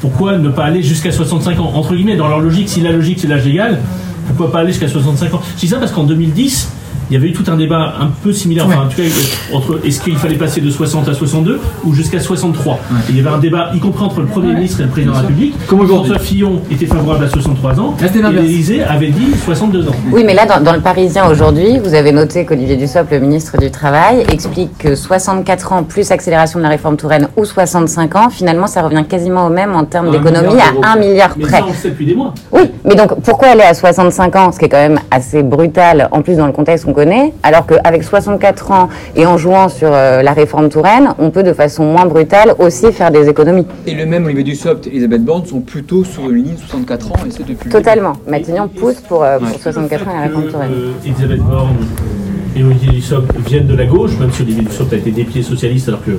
pourquoi 0.00 0.38
ne 0.38 0.48
pas 0.48 0.64
aller 0.64 0.82
jusqu'à 0.82 1.12
65 1.12 1.60
ans 1.60 1.72
Entre 1.74 1.94
guillemets, 1.94 2.16
dans 2.16 2.28
leur 2.28 2.40
logique, 2.40 2.68
si 2.68 2.80
la 2.80 2.92
logique 2.92 3.18
c'est 3.20 3.28
l'âge 3.28 3.44
légal, 3.44 3.78
pourquoi 4.26 4.50
pas 4.50 4.60
aller 4.60 4.72
jusqu'à 4.72 4.88
65 4.88 5.34
ans? 5.34 5.42
Je 5.56 5.60
dis 5.60 5.68
ça 5.68 5.78
parce 5.78 5.92
qu'en 5.92 6.04
2010, 6.04 6.72
il 7.10 7.14
y 7.14 7.16
avait 7.16 7.28
eu 7.28 7.32
tout 7.32 7.44
un 7.50 7.56
débat 7.56 7.94
un 8.00 8.06
peu 8.22 8.32
similaire, 8.32 8.66
enfin, 8.66 8.82
en 8.84 8.88
tout 8.88 8.96
cas, 8.96 9.02
euh, 9.02 9.56
entre 9.56 9.80
est-ce 9.84 10.00
qu'il 10.00 10.16
fallait 10.16 10.36
passer 10.36 10.60
de 10.60 10.70
60 10.70 11.08
à 11.08 11.14
62 11.14 11.60
ou 11.84 11.92
jusqu'à 11.92 12.20
63 12.20 12.74
Et 12.74 13.10
il 13.10 13.16
y 13.16 13.20
avait 13.20 13.30
un 13.30 13.38
débat, 13.38 13.70
y 13.74 13.80
compris 13.80 14.04
entre 14.04 14.20
le 14.20 14.26
Premier 14.26 14.54
ministre 14.54 14.80
et 14.80 14.84
le 14.84 14.90
Président 14.90 15.12
de 15.12 15.16
la 15.16 15.22
République. 15.22 15.54
Comme 15.66 15.80
aujourd'hui. 15.80 16.10
François 16.10 16.24
Fillon 16.24 16.60
était 16.70 16.86
favorable 16.86 17.24
à 17.24 17.28
63 17.28 17.80
ans, 17.80 17.96
Là, 18.00 18.30
et 18.30 18.32
l'Élysée 18.32 18.82
avait 18.84 19.08
dit 19.08 19.32
62 19.44 19.88
ans. 19.88 19.92
Oui, 20.12 20.22
mais 20.24 20.34
là, 20.34 20.46
dans, 20.46 20.62
dans 20.62 20.72
le 20.72 20.80
Parisien 20.80 21.28
aujourd'hui, 21.28 21.78
vous 21.80 21.94
avez 21.94 22.12
noté 22.12 22.44
qu'Olivier 22.44 22.76
Dussopt, 22.76 23.10
le 23.10 23.18
ministre 23.18 23.58
du 23.58 23.70
Travail, 23.72 24.24
explique 24.32 24.78
que 24.78 24.94
64 24.94 25.72
ans 25.72 25.82
plus 25.82 26.12
accélération 26.12 26.60
de 26.60 26.62
la 26.62 26.70
réforme 26.70 26.96
Touraine 26.96 27.28
ou 27.36 27.44
65 27.44 28.14
ans, 28.16 28.30
finalement, 28.30 28.68
ça 28.68 28.82
revient 28.82 29.04
quasiment 29.08 29.46
au 29.46 29.50
même 29.50 29.74
en 29.74 29.84
termes 29.84 30.12
d'économie 30.12 30.60
à 30.60 30.92
1 30.92 30.96
milliard 30.96 31.34
Mais 31.36 31.44
près. 31.44 31.58
ça, 31.58 31.64
on 31.64 31.70
le 31.70 31.74
sait 31.74 31.90
depuis 31.90 32.06
des 32.06 32.14
mois. 32.14 32.34
Oui, 32.52 32.70
mais 32.84 32.94
donc 32.94 33.20
pourquoi 33.22 33.48
aller 33.48 33.62
à 33.62 33.74
65 33.74 34.36
ans, 34.36 34.52
ce 34.52 34.58
qui 34.60 34.66
est 34.66 34.68
quand 34.68 34.76
même 34.76 35.00
assez 35.10 35.42
brutal, 35.42 36.08
en 36.12 36.22
plus 36.22 36.36
dans 36.36 36.46
le 36.46 36.52
contexte 36.52 36.84
qu'on 36.84 36.92
connaît, 37.00 37.32
alors 37.42 37.64
qu'avec 37.66 38.02
64 38.04 38.70
ans 38.72 38.88
et 39.16 39.24
en 39.24 39.38
jouant 39.38 39.68
sur 39.70 39.88
euh, 39.90 40.20
la 40.22 40.32
réforme 40.32 40.68
Touraine, 40.68 41.14
on 41.18 41.30
peut 41.30 41.42
de 41.42 41.54
façon 41.54 41.84
moins 41.84 42.04
brutale 42.04 42.54
aussi 42.58 42.92
faire 42.92 43.10
des 43.10 43.26
économies. 43.28 43.66
Et 43.86 43.94
le 43.94 44.04
même 44.04 44.26
Olivier 44.26 44.44
Dussopt 44.44 44.86
et 44.86 44.90
Elisabeth 44.90 45.24
Borne 45.24 45.46
sont 45.46 45.60
plutôt 45.60 46.04
sur 46.04 46.24
une 46.28 46.44
ligne 46.44 46.56
64 46.58 47.12
ans, 47.12 47.14
et 47.26 47.30
c'est 47.30 47.46
depuis. 47.46 47.64
le 47.68 47.70
Totalement. 47.72 48.12
Matignon 48.28 48.68
pousse 48.68 49.00
pour, 49.08 49.24
euh, 49.24 49.38
pour 49.38 49.48
Ouais. 49.48 49.54
64 49.62 50.08
ans 50.08 50.10
et 50.10 50.14
la 50.16 50.22
réforme 50.26 50.48
Touraine. 50.48 50.70
euh, 50.72 50.92
Elisabeth 51.06 51.40
Borne 51.40 51.76
et 52.56 52.62
Olivier 52.64 52.92
Dussopt 52.92 53.32
viennent 53.48 53.66
de 53.66 53.74
la 53.74 53.86
gauche, 53.86 54.12
même 54.18 54.30
si 54.32 54.42
Olivier 54.42 54.62
Dussopt 54.62 54.92
a 54.92 54.96
été 54.96 55.10
dépié 55.10 55.42
socialiste 55.42 55.88
alors 55.88 56.02
que, 56.04 56.12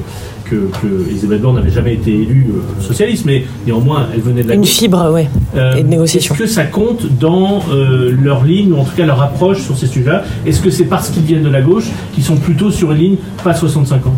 que, 0.46 0.56
que 0.82 1.10
Elisabeth 1.10 1.42
Borne 1.42 1.56
n'avait 1.56 1.72
jamais 1.72 1.94
été 1.96 2.12
élue 2.12 2.48
euh, 2.50 2.82
socialiste, 2.82 3.26
mais 3.26 3.44
néanmoins 3.66 4.08
elle 4.14 4.22
venait 4.22 4.44
de 4.44 4.48
la 4.50 4.56
Une 4.56 4.62
gauche. 4.62 4.70
fibre, 4.70 5.12
ouais. 5.12 5.28
Euh, 5.56 5.76
et 5.76 5.84
de 5.84 5.88
négociation. 5.88 6.34
Est-ce 6.36 6.44
que 6.44 6.50
ça 6.50 6.64
compte 6.66 7.06
dans 7.20 7.62
euh, 7.72 8.12
leur 8.22 8.44
ligne, 8.44 8.74
ou 8.74 8.78
en 8.78 8.84
tout 8.84 8.96
cas 8.96 9.06
leur 9.06 9.22
approche 9.22 9.62
sur 9.62 9.78
ces 9.78 9.88
sujets-là? 9.88 10.24
Est-ce 10.46 10.62
que 10.62 10.70
c'est 10.70 10.86
parce 10.86 11.10
qu'ils 11.10 11.24
viennent 11.24 11.44
de 11.44 11.50
la 11.50 11.62
gauche 11.62 11.88
qu'ils 12.14 12.24
sont 12.24 12.38
plutôt 12.38 12.72
sur 12.72 12.92
une 12.92 12.98
ligne 13.00 13.16
pas 13.44 13.54
65 13.54 14.08
ans? 14.08 14.16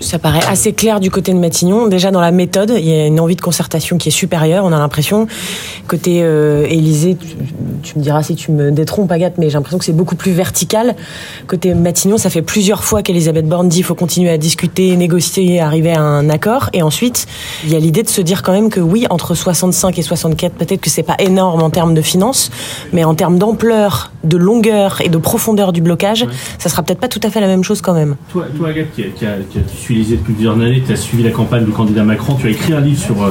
Ça 0.00 0.18
paraît 0.18 0.44
assez 0.48 0.72
clair 0.72 0.98
du 0.98 1.10
côté 1.10 1.32
de 1.34 1.38
Matignon. 1.38 1.86
Déjà 1.86 2.10
dans 2.10 2.22
la 2.22 2.30
méthode, 2.30 2.72
il 2.74 2.88
y 2.88 2.92
a 2.92 3.06
une 3.06 3.20
envie 3.20 3.36
de 3.36 3.40
concertation 3.42 3.98
qui 3.98 4.08
est 4.08 4.12
supérieure. 4.12 4.64
On 4.64 4.72
a 4.72 4.78
l'impression 4.78 5.26
côté 5.86 6.20
euh, 6.22 6.64
Élysée, 6.66 7.16
tu, 7.16 7.36
tu 7.82 7.98
me 7.98 8.02
diras 8.02 8.22
si 8.22 8.34
tu 8.34 8.50
me 8.50 8.70
détrompes 8.70 9.12
Agathe, 9.12 9.34
mais 9.36 9.50
j'ai 9.50 9.54
l'impression 9.54 9.78
que 9.78 9.84
c'est 9.84 9.92
beaucoup 9.92 10.16
plus 10.16 10.32
vertical. 10.32 10.96
Côté 11.46 11.74
Matignon, 11.74 12.16
ça 12.16 12.30
fait 12.30 12.40
plusieurs 12.40 12.82
fois 12.82 13.02
qu'Elisabeth 13.02 13.46
Borne 13.46 13.68
dit 13.68 13.80
il 13.80 13.82
faut 13.82 13.94
continuer 13.94 14.30
à 14.30 14.38
discuter, 14.38 14.96
négocier, 14.96 15.60
arriver 15.60 15.92
à 15.92 16.00
un 16.00 16.30
accord. 16.30 16.70
Et 16.72 16.82
ensuite, 16.82 17.26
il 17.64 17.70
y 17.70 17.76
a 17.76 17.78
l'idée 17.78 18.02
de 18.02 18.08
se 18.08 18.22
dire 18.22 18.42
quand 18.42 18.52
même 18.52 18.70
que 18.70 18.80
oui, 18.80 19.06
entre 19.10 19.34
65 19.34 19.98
et 19.98 20.02
64, 20.02 20.54
peut-être 20.54 20.80
que 20.80 20.90
c'est 20.90 21.02
pas 21.02 21.16
énorme 21.18 21.62
en 21.62 21.68
termes 21.68 21.92
de 21.92 22.02
finances, 22.02 22.50
mais 22.94 23.04
en 23.04 23.14
termes 23.14 23.38
d'ampleur, 23.38 24.12
de 24.24 24.36
longueur 24.38 25.00
et 25.02 25.08
de 25.08 25.18
profondeur 25.18 25.72
du 25.72 25.82
blocage, 25.82 26.26
ça 26.58 26.68
sera 26.70 26.82
peut-être 26.82 27.00
pas 27.00 27.08
tout 27.08 27.20
à 27.22 27.30
fait 27.30 27.40
la 27.40 27.46
même 27.46 27.64
chose 27.64 27.82
quand 27.82 27.94
même. 27.94 28.16
Toi, 28.30 28.46
toi 28.56 28.68
Agathe, 28.68 28.92
qui, 28.94 29.02
a, 29.02 29.06
qui, 29.06 29.26
a, 29.26 29.36
qui 29.50 29.58
a 29.58 29.62
suivi 29.90 30.00
l'Élysée 30.00 30.16
depuis 30.16 30.32
plusieurs 30.34 30.54
années, 30.54 30.82
tu 30.86 30.92
as 30.92 30.96
suivi 30.96 31.22
la 31.24 31.30
campagne 31.30 31.64
du 31.64 31.72
candidat 31.72 32.04
Macron, 32.04 32.34
tu 32.34 32.46
as 32.46 32.50
écrit 32.50 32.72
un 32.72 32.80
livre 32.80 33.00
sur 33.00 33.22
euh, 33.22 33.30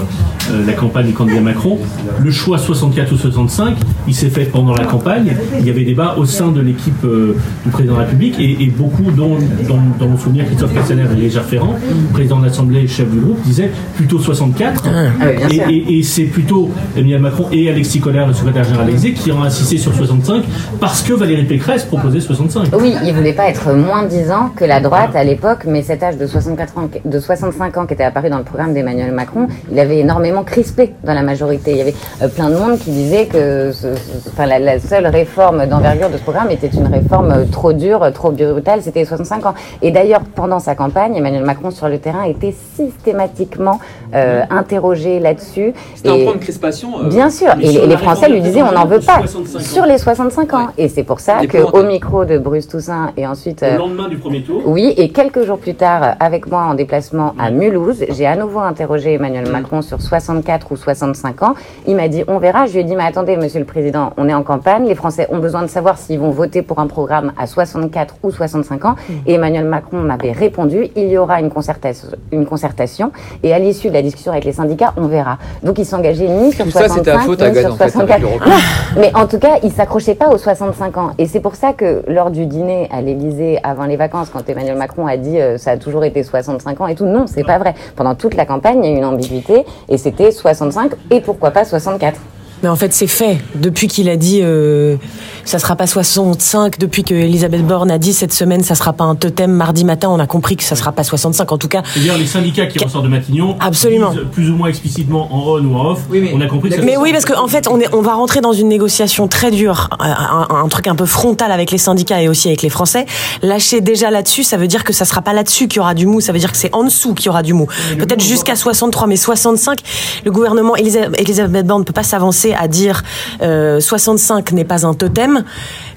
euh, 0.51 0.65
la 0.65 0.73
campagne 0.73 1.07
du 1.07 1.13
candidat 1.13 1.39
Macron. 1.41 1.77
Le 2.21 2.31
choix 2.31 2.57
64 2.57 3.11
ou 3.13 3.17
65, 3.17 3.75
il 4.07 4.13
s'est 4.15 4.29
fait 4.29 4.45
pendant 4.45 4.73
la 4.75 4.85
campagne. 4.85 5.35
Il 5.59 5.65
y 5.65 5.69
avait 5.69 5.83
débat 5.85 6.15
au 6.17 6.25
sein 6.25 6.49
de 6.51 6.59
l'équipe 6.61 7.03
euh, 7.05 7.37
du 7.65 7.71
président 7.71 7.93
de 7.95 7.99
la 7.99 8.05
République 8.05 8.35
et, 8.39 8.63
et 8.63 8.67
beaucoup, 8.67 9.09
dont, 9.15 9.37
dans 9.67 10.07
mon 10.07 10.17
souvenir, 10.17 10.45
Christophe 10.45 10.73
Castaner 10.73 11.05
et 11.11 11.19
Légère 11.19 11.45
Ferrand, 11.45 11.75
président 12.13 12.39
de 12.39 12.45
l'Assemblée 12.45 12.81
et 12.81 12.87
chef 12.87 13.09
du 13.09 13.19
groupe, 13.19 13.41
disaient 13.43 13.71
plutôt 13.95 14.19
64. 14.19 14.83
Ah 14.85 15.25
bien 15.31 15.47
et 15.47 15.53
sûr. 15.53 15.63
et- 15.69 15.99
et 15.99 16.03
c'est 16.03 16.23
plutôt 16.23 16.69
Emmanuel 16.97 17.21
Macron 17.21 17.45
et 17.51 17.69
Alexis 17.69 17.99
Collère, 17.99 18.27
le 18.27 18.33
secrétaire 18.33 18.63
général 18.65 18.85
de 18.85 18.91
l'Élysée, 18.91 19.13
qui 19.13 19.31
ont 19.31 19.43
insisté 19.43 19.77
sur 19.77 19.93
65 19.93 20.43
parce 20.79 21.01
que 21.03 21.13
Valérie 21.13 21.45
Pécresse 21.45 21.83
proposait 21.85 22.19
65. 22.19 22.67
Oui, 22.79 22.93
il 23.05 23.13
voulait 23.13 23.33
pas 23.33 23.49
être 23.49 23.73
moins 23.73 24.03
disant 24.05 24.49
que 24.55 24.65
la 24.65 24.81
droite 24.81 25.15
à 25.15 25.23
l'époque, 25.23 25.59
mais 25.67 25.83
cet 25.83 26.03
âge 26.03 26.17
de 26.17 26.27
64 26.55 26.77
ans, 26.77 26.89
de 27.05 27.19
65 27.19 27.77
ans 27.77 27.85
qui 27.85 27.93
était 27.93 28.03
apparu 28.03 28.29
dans 28.29 28.37
le 28.39 28.43
programme 28.43 28.73
d'Emmanuel 28.73 29.11
Macron, 29.11 29.47
il 29.71 29.79
avait 29.79 29.99
énormément 29.99 30.43
crispé 30.43 30.93
dans 31.03 31.13
la 31.13 31.21
majorité. 31.21 31.71
Il 31.71 31.77
y 31.77 31.81
avait 31.81 31.93
euh, 32.21 32.27
plein 32.27 32.49
de 32.49 32.55
monde 32.55 32.77
qui 32.79 32.89
disait 32.91 33.25
que 33.27 33.71
ce- 33.71 33.95
ce- 33.95 34.29
enfin, 34.29 34.45
la, 34.45 34.57
la 34.59 34.79
seule 34.79 35.05
réforme 35.07 35.65
d'envergure 35.67 36.09
de 36.09 36.17
ce 36.17 36.23
programme 36.23 36.49
était 36.51 36.67
une 36.67 36.87
réforme 36.87 37.31
euh, 37.31 37.45
trop 37.51 37.73
dure, 37.73 38.03
euh, 38.03 38.11
trop 38.11 38.31
brutale, 38.31 38.81
c'était 38.81 39.05
65 39.05 39.45
ans. 39.45 39.53
Et 39.81 39.91
d'ailleurs, 39.91 40.21
pendant 40.35 40.59
sa 40.59 40.75
campagne, 40.75 41.15
Emmanuel 41.15 41.43
Macron 41.45 41.69
sur 41.71 41.87
le 41.87 41.99
terrain 41.99 42.23
était 42.23 42.55
systématiquement 42.75 43.79
euh, 44.15 44.41
interrogé 44.49 45.19
là-dessus. 45.19 45.73
C'était 45.95 46.09
un 46.09 46.23
point 46.25 46.33
de 46.33 46.39
crispation. 46.39 46.89
Bien 47.09 47.29
sûr, 47.29 47.49
et, 47.61 47.85
les 47.87 47.97
Français 47.97 48.29
lui 48.29 48.41
disaient 48.41 48.63
on 48.63 48.71
n'en 48.71 48.85
veut 48.85 48.99
pas 48.99 49.19
65 49.19 49.59
ans. 49.59 49.63
sur 49.63 49.85
les 49.85 49.97
65 49.97 50.53
ans. 50.53 50.67
Et 50.77 50.87
c'est 50.89 51.03
pour 51.03 51.19
ça 51.19 51.41
Les 51.41 51.47
que 51.47 51.51
plaisanteries. 51.57 51.79
au 51.79 51.87
micro 51.87 52.25
de 52.25 52.37
Bruce 52.37 52.67
Toussaint 52.67 53.11
et 53.17 53.27
ensuite 53.27 53.61
Au 53.61 53.65
euh, 53.65 53.77
lendemain 53.77 54.07
du 54.07 54.17
premier 54.17 54.41
tour, 54.41 54.61
oui, 54.65 54.93
et 54.97 55.09
quelques 55.09 55.43
jours 55.45 55.57
plus 55.59 55.75
tard, 55.75 56.15
avec 56.19 56.38
moi 56.47 56.61
en 56.63 56.73
déplacement 56.73 57.33
à 57.39 57.51
Mulhouse, 57.51 58.05
j'ai 58.09 58.25
à 58.25 58.35
nouveau 58.35 58.59
interrogé 58.59 59.13
Emmanuel 59.13 59.49
Macron 59.49 59.81
sur 59.81 60.01
64 60.01 60.71
ou 60.71 60.75
65 60.75 61.43
ans. 61.43 61.53
Il 61.87 61.95
m'a 61.95 62.07
dit, 62.07 62.23
on 62.27 62.37
verra. 62.37 62.65
Je 62.65 62.73
lui 62.73 62.79
ai 62.79 62.83
dit, 62.83 62.95
mais 62.95 63.03
attendez, 63.03 63.37
monsieur 63.37 63.59
le 63.59 63.65
président, 63.65 64.13
on 64.17 64.27
est 64.27 64.33
en 64.33 64.43
campagne. 64.43 64.85
Les 64.87 64.95
Français 64.95 65.27
ont 65.31 65.39
besoin 65.39 65.61
de 65.61 65.67
savoir 65.67 65.97
s'ils 65.97 66.19
vont 66.19 66.31
voter 66.31 66.61
pour 66.61 66.79
un 66.79 66.87
programme 66.87 67.33
à 67.37 67.47
64 67.47 68.15
ou 68.23 68.31
65 68.31 68.85
ans. 68.85 68.95
Et 69.25 69.33
Emmanuel 69.33 69.65
Macron 69.65 69.97
m'avait 69.97 70.31
répondu, 70.31 70.87
il 70.95 71.07
y 71.07 71.17
aura 71.17 71.39
une 71.39 71.49
concertation, 71.49 72.09
une 72.31 72.45
concertation. 72.45 73.11
Et 73.43 73.53
à 73.53 73.59
l'issue 73.59 73.89
de 73.89 73.93
la 73.93 74.01
discussion 74.01 74.31
avec 74.31 74.45
les 74.45 74.53
syndicats, 74.53 74.93
on 74.97 75.07
verra. 75.07 75.37
Donc 75.63 75.79
il 75.79 75.85
s'engageait 75.85 76.27
ni 76.27 76.51
sur 76.51 76.65
Tout 76.65 76.71
ça, 76.71 76.87
65 76.87 76.97
c'était 76.97 77.11
à 77.11 77.19
faute 77.19 77.41
à 77.41 77.49
ni 77.49 77.59
sur 77.59 77.73
en 77.73 77.75
fait, 77.75 77.83
avec 77.83 77.93
64. 77.93 78.21
le 78.21 78.27
recul. 78.27 78.49
Non, 78.49 78.57
mais 78.97 79.11
en 79.15 79.27
tout 79.27 79.39
cas, 79.39 79.57
il 79.63 79.71
s'accrochait 79.71 80.15
pas 80.15 80.29
aux 80.29 80.37
65 80.37 80.97
ans. 80.97 81.11
Et 81.17 81.25
c'est 81.27 81.39
pour 81.39 81.55
ça 81.55 81.73
que 81.73 82.03
lors 82.07 82.31
du 82.31 82.45
dîner 82.45 82.87
à 82.91 83.01
l'Élysée 83.01 83.59
avant 83.63 83.85
les 83.85 83.97
vacances, 83.97 84.29
quand 84.29 84.47
Emmanuel 84.49 84.77
Macron 84.77 85.07
a 85.07 85.17
dit 85.17 85.39
euh, 85.39 85.57
ça 85.57 85.71
a 85.71 85.77
toujours 85.77 86.03
été 86.03 86.23
65 86.29 86.81
ans 86.81 86.87
et 86.87 86.95
tout, 86.95 87.05
non, 87.05 87.25
c'est 87.27 87.43
pas 87.43 87.57
vrai. 87.57 87.75
Pendant 87.95 88.15
toute 88.15 88.35
la 88.35 88.45
campagne, 88.45 88.83
il 88.83 88.89
y 88.89 88.93
a 88.93 88.95
eu 88.95 88.97
une 88.97 89.05
ambiguïté 89.05 89.65
et 89.89 89.97
c'était 89.97 90.31
65 90.31 90.91
et 91.11 91.21
pourquoi 91.21 91.51
pas 91.51 91.65
64. 91.65 92.19
Mais 92.63 92.69
en 92.69 92.75
fait, 92.75 92.93
c'est 92.93 93.07
fait. 93.07 93.39
Depuis 93.55 93.87
qu'il 93.87 94.09
a 94.09 94.15
dit 94.17 94.39
euh, 94.43 94.97
ça 95.45 95.59
sera 95.59 95.75
pas 95.75 95.87
65, 95.87 96.77
depuis 96.79 97.03
que 97.03 97.13
Elisabeth 97.13 97.65
Borne 97.65 97.89
a 97.91 97.97
dit 97.97 98.13
cette 98.13 98.33
semaine 98.33 98.63
ça 98.63 98.75
sera 98.75 98.93
pas 98.93 99.03
un 99.05 99.15
totem 99.15 99.51
mardi 99.51 99.85
matin, 99.85 100.09
on 100.09 100.19
a 100.19 100.27
compris 100.27 100.55
que 100.57 100.63
ça 100.63 100.75
sera 100.75 100.91
pas 100.91 101.03
65 101.03 101.51
en 101.51 101.57
tout 101.57 101.67
cas. 101.67 101.83
C'est-à-dire 101.93 102.17
les 102.17 102.25
syndicats 102.25 102.65
qui 102.67 102.83
ressortent 102.83 103.05
de 103.05 103.09
Matignon 103.09 103.55
Absolument. 103.59 104.11
disent 104.11 104.21
plus 104.31 104.49
ou 104.51 104.55
moins 104.55 104.67
explicitement 104.69 105.33
en 105.33 105.57
on 105.57 105.63
ou 105.65 105.75
en 105.75 105.91
off. 105.91 105.99
Oui, 106.09 106.19
mais- 106.21 106.31
on 106.33 106.41
a 106.41 106.47
compris 106.47 106.69
que 106.69 106.75
ça 106.75 106.81
Mais 106.81 106.97
oui, 106.97 107.11
parce 107.13 107.25
qu'en 107.25 107.43
en 107.43 107.47
fait, 107.47 107.67
on, 107.69 107.79
est, 107.79 107.93
on 107.93 108.01
va 108.01 108.13
rentrer 108.13 108.41
dans 108.41 108.53
une 108.53 108.67
négociation 108.67 109.27
très 109.27 109.51
dure, 109.51 109.89
un, 109.99 110.09
un- 110.09 110.63
un 110.63 110.67
truc 110.67 110.87
un 110.87 110.95
peu 110.95 111.05
frontal 111.05 111.51
avec 111.51 111.71
les 111.71 111.77
syndicats 111.77 112.21
et 112.21 112.27
aussi 112.27 112.47
avec 112.49 112.61
les 112.61 112.69
Français. 112.69 113.05
Lâcher 113.41 113.81
déjà 113.81 114.11
là-dessus, 114.11 114.43
ça 114.43 114.57
veut 114.57 114.67
dire 114.67 114.83
que 114.83 114.93
ça 114.93 115.05
sera 115.05 115.21
pas 115.21 115.33
là-dessus 115.33 115.67
qu'il 115.67 115.77
y 115.77 115.79
aura 115.79 115.93
du 115.93 116.05
mou, 116.07 116.19
ça 116.21 116.31
veut 116.33 116.39
dire 116.39 116.51
que 116.51 116.57
c'est 116.57 116.73
en 116.75 116.83
dessous 116.83 117.13
qu'il 117.13 117.27
y 117.27 117.29
aura 117.29 117.43
du 117.43 117.53
mou. 117.53 117.67
Peut-être 117.97 118.21
jusqu'à 118.23 118.55
63, 118.55 119.07
mais 119.07 119.15
65, 119.15 119.79
le 120.25 120.31
gouvernement, 120.31 120.75
Elisa- 120.75 121.09
Elisabeth 121.17 121.65
Borne 121.65 121.81
ne 121.81 121.85
peut 121.85 121.93
pas 121.93 122.03
s'avancer 122.03 122.48
à 122.55 122.67
dire 122.67 123.03
euh, 123.41 123.79
65 123.79 124.51
n'est 124.53 124.65
pas 124.65 124.85
un 124.85 124.93
totem 124.93 125.43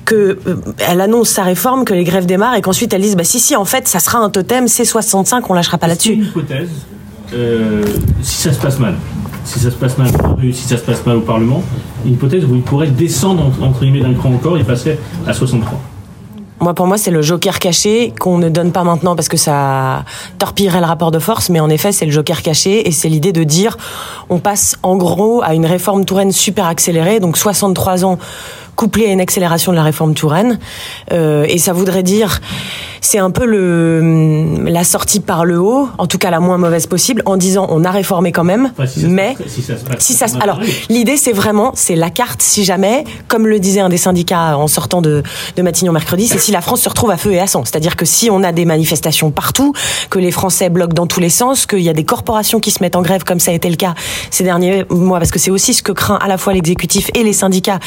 que 0.04 0.38
euh, 0.46 0.56
elle 0.88 1.00
annonce 1.00 1.28
sa 1.30 1.42
réforme, 1.42 1.84
que 1.84 1.94
les 1.94 2.04
grèves 2.04 2.26
démarrent 2.26 2.54
et 2.56 2.60
qu'ensuite 2.62 2.92
elle 2.92 3.02
dise 3.02 3.16
bah 3.16 3.24
si 3.24 3.38
si 3.38 3.54
en 3.56 3.64
fait 3.64 3.86
ça 3.88 4.00
sera 4.00 4.18
un 4.18 4.30
totem, 4.30 4.68
c'est 4.68 4.84
65, 4.84 5.48
on 5.50 5.54
lâchera 5.54 5.78
pas 5.78 5.88
C'est 5.94 6.10
une 6.10 6.20
là-dessus. 6.22 6.30
hypothèse. 6.30 6.68
euh, 7.34 7.84
si 8.22 8.42
ça 8.42 8.52
se 8.52 8.58
passe 8.60 8.78
mal, 8.78 8.94
si 9.44 9.58
ça 9.60 9.70
se 9.70 9.76
passe 9.76 9.96
mal 9.98 10.08
si 10.52 10.52
ça 10.68 10.76
se 10.76 10.82
passe 10.82 11.04
mal 11.06 11.16
au 11.16 11.20
Parlement, 11.20 11.62
une 12.04 12.12
hypothèse 12.14 12.44
où 12.44 12.54
il 12.54 12.62
pourrait 12.62 12.88
descendre 12.88 13.44
entre, 13.46 13.62
entre 13.62 13.80
guillemets 13.80 14.00
d'un 14.00 14.14
cran 14.14 14.32
encore 14.32 14.58
et 14.58 14.64
passer 14.64 14.98
à 15.26 15.32
63. 15.32 15.80
Moi, 16.62 16.74
pour 16.74 16.86
moi, 16.86 16.96
c'est 16.96 17.10
le 17.10 17.22
joker 17.22 17.58
caché 17.58 18.14
qu'on 18.20 18.38
ne 18.38 18.48
donne 18.48 18.70
pas 18.70 18.84
maintenant 18.84 19.16
parce 19.16 19.28
que 19.28 19.36
ça 19.36 20.04
torpillerait 20.38 20.78
le 20.78 20.86
rapport 20.86 21.10
de 21.10 21.18
force. 21.18 21.50
Mais 21.50 21.58
en 21.58 21.68
effet, 21.68 21.90
c'est 21.90 22.06
le 22.06 22.12
joker 22.12 22.40
caché 22.40 22.86
et 22.86 22.92
c'est 22.92 23.08
l'idée 23.08 23.32
de 23.32 23.42
dire 23.42 23.76
on 24.30 24.38
passe 24.38 24.76
en 24.84 24.94
gros 24.96 25.42
à 25.42 25.54
une 25.54 25.66
réforme 25.66 26.04
Touraine 26.04 26.30
super 26.30 26.66
accélérée, 26.66 27.18
donc 27.18 27.36
63 27.36 28.04
ans 28.04 28.16
couplé 28.76 29.06
à 29.06 29.12
une 29.12 29.20
accélération 29.20 29.72
de 29.72 29.76
la 29.76 29.82
réforme 29.82 30.14
Touraine. 30.14 30.58
Euh, 31.12 31.44
et 31.48 31.58
ça 31.58 31.72
voudrait 31.72 32.02
dire, 32.02 32.40
c'est 33.00 33.18
un 33.18 33.30
peu 33.30 33.44
le 33.44 34.64
la 34.66 34.84
sortie 34.84 35.20
par 35.20 35.44
le 35.44 35.58
haut, 35.60 35.88
en 35.98 36.06
tout 36.06 36.18
cas 36.18 36.30
la 36.30 36.40
moins 36.40 36.56
mauvaise 36.58 36.86
possible, 36.86 37.22
en 37.26 37.36
disant 37.36 37.66
on 37.70 37.84
a 37.84 37.90
réformé 37.90 38.32
quand 38.32 38.44
même, 38.44 38.70
Enfin, 38.72 38.86
si 38.86 39.06
mais 39.06 39.36
si 39.48 39.62
ça 39.62 39.76
se 39.76 39.84
passe 39.84 40.02
si 40.02 40.14
ça 40.14 40.28
se- 40.28 40.36
alors 40.40 40.60
l'idée 40.88 41.16
c'est 41.16 41.32
vraiment 41.32 41.72
c'est 41.74 41.96
la 41.96 42.10
carte 42.10 42.40
si 42.42 42.64
jamais 42.64 43.04
comme 43.28 43.46
le 43.46 43.58
disait 43.58 43.80
un 43.80 43.88
des 43.88 43.96
syndicats 43.96 44.56
en 44.56 44.68
sortant 44.68 45.02
de, 45.02 45.22
de 45.56 45.62
Matignon 45.62 45.92
mercredi 45.92 46.26
c'est 46.28 46.38
si 46.38 46.52
la 46.52 46.60
France 46.60 46.80
se 46.82 46.88
retrouve 46.88 47.10
à 47.10 47.16
feu 47.16 47.32
et 47.32 47.40
à 47.40 47.46
sang 47.46 47.64
c'est-à-dire 47.64 47.96
que 47.96 48.04
si 48.04 48.30
on 48.30 48.42
a 48.42 48.52
des 48.52 48.64
manifestations 48.64 49.30
partout 49.30 49.72
que 50.10 50.18
les 50.18 50.30
Français 50.30 50.70
bloquent 50.70 50.94
dans 50.94 51.06
tous 51.06 51.20
les 51.20 51.30
sens 51.30 51.66
qu'il 51.66 51.80
y 51.80 51.88
a 51.88 51.92
des 51.94 52.04
corporations 52.04 52.60
qui 52.60 52.70
se 52.70 52.82
mettent 52.82 52.96
en 52.96 53.02
grève 53.02 53.24
comme 53.24 53.40
ça 53.40 53.50
a 53.50 53.54
été 53.54 53.68
le 53.68 53.76
cas 53.76 53.94
ces 54.30 54.44
derniers 54.44 54.84
mois 54.90 55.18
parce 55.18 55.30
que 55.30 55.38
c'est 55.38 55.50
aussi 55.50 55.74
ce 55.74 55.82
que 55.82 55.92
craint 55.92 56.18
à 56.22 56.28
la 56.28 56.38
fois 56.38 56.52
l'exécutif 56.52 57.10
et 57.14 57.22
les 57.24 57.32
syndicats 57.32 57.80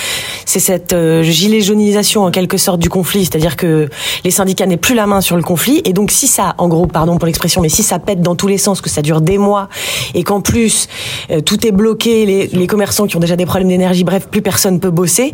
c'est 0.46 0.60
cette 0.76 0.92
euh, 0.92 1.24
gilet 1.24 1.62
jaunisation 1.62 2.26
en 2.26 2.32
quelque 2.32 2.58
sorte 2.58 2.82
du 2.82 2.90
conflit 2.90 3.24
c'est-à-dire 3.24 3.56
que 3.56 3.88
les 4.26 4.32
syndicats 4.32 4.66
n'aient 4.66 4.76
plus 4.76 4.94
la 4.94 5.08
main 5.08 5.22
sur 5.22 5.38
le 5.38 5.42
conflit. 5.42 5.82
Et 5.86 5.94
donc 5.94 6.12
si 6.12 6.28
ça 6.28 6.54
en 6.58 6.68
gros 6.68 6.86
pardon 6.86 7.16
pour 7.18 7.28
l'expression 7.28 7.62
mais 7.62 7.70
si 7.70 7.82
ça 7.82 7.98
pète 7.98 8.20
dans 8.22 8.36
tous 8.36 8.48
les 8.48 8.58
sens 8.58 8.82
que 8.82 8.90
ça 8.90 9.02
dure 9.02 9.22
des 9.22 9.38
mois 9.38 9.70
et 10.16 10.24
qu'en 10.24 10.42
plus 10.42 10.90
euh, 11.32 11.40
tout 11.40 11.66
est 11.66 11.72
bloqué 11.72 12.26
les, 12.52 12.68
commerçants 12.68 13.08
qui 13.08 13.16
ont 13.16 13.22
déjà 13.22 13.38
des 13.38 13.46
problèmes 13.46 13.70
d'énergie 13.70 14.04
bref 14.04 14.28
plus 14.30 14.42
personne 14.42 14.82
peut 14.82 14.90
bosser 14.90 15.32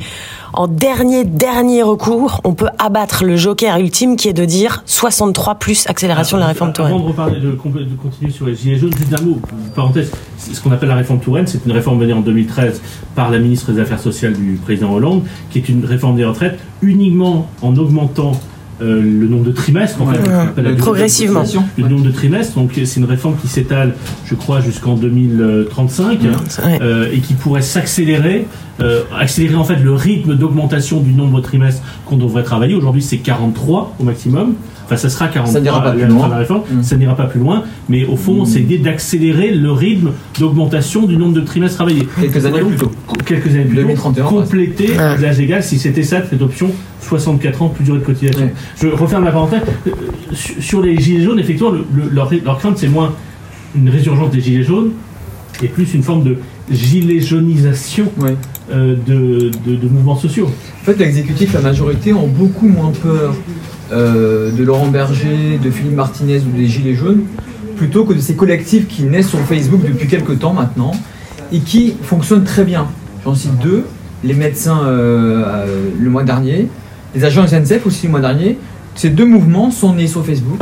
en 0.53 0.67
dernier 0.67 1.23
dernier 1.23 1.81
recours 1.81 2.41
on 2.43 2.53
peut 2.53 2.69
abattre 2.77 3.23
le 3.23 3.35
joker 3.35 3.77
ultime 3.77 4.17
qui 4.17 4.27
est 4.27 4.33
de 4.33 4.45
dire 4.45 4.83
63 4.85 5.55
plus 5.55 5.87
accélération 5.87 6.37
de 6.37 6.41
la 6.41 6.47
réforme 6.47 6.73
Avant 6.77 6.89
Touraine 6.89 7.01
de 7.01 7.07
reparler, 7.07 7.39
de, 7.39 7.51
continuer 7.95 8.31
sur 8.31 8.45
les 8.45 8.55
gilets 8.55 8.77
jaunes, 8.77 8.93
juste 8.95 9.13
un 9.13 9.73
parenthèse, 9.73 10.11
ce 10.37 10.59
qu'on 10.61 10.71
appelle 10.71 10.89
la 10.89 10.95
réforme 10.95 11.19
Touraine, 11.19 11.47
c'est 11.47 11.65
une 11.65 11.71
réforme 11.71 11.97
menée 11.97 12.13
en 12.13 12.21
2013 12.21 12.81
par 13.15 13.31
la 13.31 13.39
ministre 13.39 13.71
des 13.71 13.79
Affaires 13.79 13.99
sociales 13.99 14.33
du 14.33 14.59
président 14.61 14.93
Hollande, 14.93 15.23
qui 15.49 15.59
est 15.59 15.69
une 15.69 15.85
réforme 15.85 16.15
des 16.17 16.25
retraites 16.25 16.59
uniquement 16.81 17.49
en 17.61 17.75
augmentant 17.77 18.31
euh, 18.81 18.99
le 18.99 19.27
nombre 19.27 19.43
de 19.43 19.51
trimestres, 19.51 20.01
en 20.01 20.07
fait, 20.07 20.17
Ouais. 20.27 20.75
Progressivement. 20.75 21.43
le 21.77 21.87
nombre 21.87 22.03
de 22.03 22.09
trimestres. 22.11 22.55
Donc 22.55 22.71
c'est 22.73 22.99
une 22.99 23.05
réforme 23.05 23.35
qui 23.39 23.47
s'étale, 23.47 23.93
je 24.25 24.33
crois, 24.33 24.59
jusqu'en 24.59 24.95
2035 24.95 26.19
Ouais. 26.21 26.79
euh, 26.81 27.07
et 27.13 27.19
qui 27.19 27.33
pourrait 27.35 27.61
s'accélérer, 27.61 28.47
euh, 28.81 29.01
accélérer 29.17 29.55
en 29.55 29.63
fait 29.63 29.75
le 29.75 29.93
rythme 29.93 30.35
d'augmentation 30.35 30.99
du 30.99 31.11
nombre 31.13 31.37
de 31.37 31.43
trimestres 31.43 31.83
qu'on 32.05 32.17
devrait 32.17 32.43
travailler. 32.43 32.73
Aujourd'hui, 32.73 33.03
c'est 33.03 33.17
43 33.17 33.95
au 33.99 34.03
maximum. 34.03 34.53
Enfin, 34.91 34.97
ça 34.99 35.09
sera 35.09 35.27
43 35.29 35.53
Ça 35.53 35.61
n'ira 35.61 35.81
pas 35.81 35.89
à 35.89 35.91
plus 35.93 36.01
la 36.01 36.07
fin 36.07 36.13
loin. 36.13 36.25
de 36.27 36.31
la 36.31 36.37
réforme. 36.39 36.61
Mm. 36.69 36.83
Ça 36.83 36.97
n'ira 36.97 37.15
pas 37.15 37.23
plus 37.23 37.39
loin. 37.39 37.63
Mais 37.87 38.03
au 38.05 38.17
fond, 38.17 38.43
c'est 38.43 38.59
l'idée 38.59 38.77
d'accélérer 38.79 39.51
le 39.51 39.71
rythme 39.71 40.11
d'augmentation 40.37 41.05
du 41.07 41.15
nombre 41.15 41.33
de 41.33 41.39
trimestres 41.41 41.77
travaillés. 41.77 42.05
Quelques 42.19 42.45
années 42.45 42.59
plus 42.59 42.75
tôt. 42.75 42.91
Quelques 43.25 43.47
années 43.47 43.63
plus 43.63 43.75
tôt. 43.77 43.81
2031, 43.83 44.25
Compléter 44.25 44.89
Ouais. 44.89 45.17
l'âge 45.17 45.39
égal 45.39 45.63
si 45.63 45.79
c'était 45.79 46.03
ça, 46.03 46.21
cette 46.29 46.41
option 46.41 46.71
64 47.01 47.61
ans 47.61 47.69
plus 47.69 47.85
durée 47.85 47.99
de 47.99 48.03
cotisation. 48.03 48.41
Ouais. 48.43 48.53
Je 48.81 48.87
referme 48.87 49.23
la 49.23 49.31
parenthèse. 49.31 49.61
Euh, 49.87 49.91
Sur 50.33 50.61
sur 50.61 50.81
les 50.81 50.97
gilets 50.99 51.23
jaunes, 51.23 51.39
effectivement, 51.39 51.71
le- 51.71 51.85
le- 51.95 52.09
leur, 52.11 52.29
leur 52.43 52.57
crainte, 52.57 52.77
c'est 52.77 52.87
moins 52.89 53.13
une 53.75 53.89
résurgence 53.89 54.31
des 54.31 54.41
gilets 54.41 54.63
jaunes 54.63 54.91
et 55.63 55.67
plus 55.67 55.93
une 55.93 56.03
forme 56.03 56.23
de 56.23 56.35
gilet 56.69 57.19
jaunisation 57.21 58.05
Ouais. 58.19 58.35
euh, 58.73 58.95
de, 59.07 59.51
de- 59.65 59.75
de 59.75 59.87
mouvements 59.87 60.15
sociaux. 60.17 60.47
En 60.81 60.85
fait, 60.85 60.97
l'exécutif, 60.99 61.53
la 61.53 61.61
majorité 61.61 62.13
ont 62.13 62.27
beaucoup 62.27 62.67
moins 62.67 62.91
peur 63.01 63.35
euh, 63.91 64.51
de 64.51 64.63
Laurent 64.63 64.87
Berger, 64.87 65.59
de 65.61 65.71
Philippe 65.71 65.95
Martinez 65.95 66.39
ou 66.39 66.55
des 66.55 66.67
Gilets 66.67 66.95
jaunes, 66.95 67.23
plutôt 67.77 68.05
que 68.05 68.13
de 68.13 68.19
ces 68.19 68.35
collectifs 68.35 68.87
qui 68.87 69.03
naissent 69.03 69.29
sur 69.29 69.39
Facebook 69.39 69.81
depuis 69.85 70.07
quelques 70.07 70.39
temps 70.39 70.53
maintenant 70.53 70.91
et 71.51 71.59
qui 71.59 71.95
fonctionnent 72.01 72.43
très 72.43 72.63
bien. 72.63 72.87
J'en 73.23 73.35
cite 73.35 73.57
deux 73.59 73.85
les 74.23 74.33
médecins 74.33 74.81
euh, 74.85 75.65
le 75.99 76.09
mois 76.09 76.23
dernier, 76.23 76.67
les 77.15 77.23
agents 77.23 77.45
SNCF 77.47 77.85
aussi 77.85 78.05
le 78.05 78.11
mois 78.11 78.21
dernier. 78.21 78.57
Ces 78.95 79.09
deux 79.09 79.25
mouvements 79.25 79.71
sont 79.71 79.95
nés 79.95 80.07
sur 80.07 80.25
Facebook. 80.25 80.61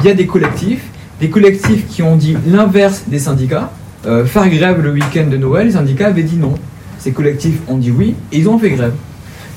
Il 0.00 0.06
y 0.06 0.10
a 0.10 0.14
des 0.14 0.26
collectifs, 0.26 0.84
des 1.20 1.30
collectifs 1.30 1.86
qui 1.88 2.02
ont 2.02 2.16
dit 2.16 2.36
l'inverse 2.48 3.04
des 3.06 3.18
syndicats. 3.18 3.72
Euh, 4.06 4.24
faire 4.24 4.48
grève 4.48 4.80
le 4.82 4.92
week-end 4.92 5.26
de 5.28 5.36
Noël, 5.36 5.66
les 5.66 5.72
syndicats 5.72 6.08
avaient 6.08 6.22
dit 6.22 6.36
non. 6.36 6.54
Ces 6.98 7.12
collectifs 7.12 7.58
ont 7.68 7.76
dit 7.76 7.90
oui 7.90 8.14
et 8.32 8.38
ils 8.38 8.48
ont 8.48 8.58
fait 8.58 8.70
grève. 8.70 8.94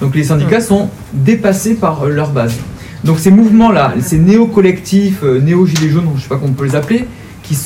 Donc 0.02 0.16
les 0.16 0.24
syndicats 0.24 0.62
sont 0.62 0.90
dépassés 1.14 1.76
par 1.76 2.06
leur 2.06 2.32
base. 2.32 2.56
Donc 3.04 3.20
ces 3.20 3.32
mouvements-là, 3.32 3.94
ces 4.02 4.18
néo-collectifs, 4.18 5.24
euh, 5.24 5.40
néo-gilets 5.40 5.90
jaunes, 5.90 6.10
je 6.16 6.22
sais 6.22 6.28
pas 6.28 6.36
comment 6.36 6.52
on 6.52 6.54
peut 6.54 6.66
les 6.66 6.76
appeler, 6.76 7.06
qui, 7.44 7.58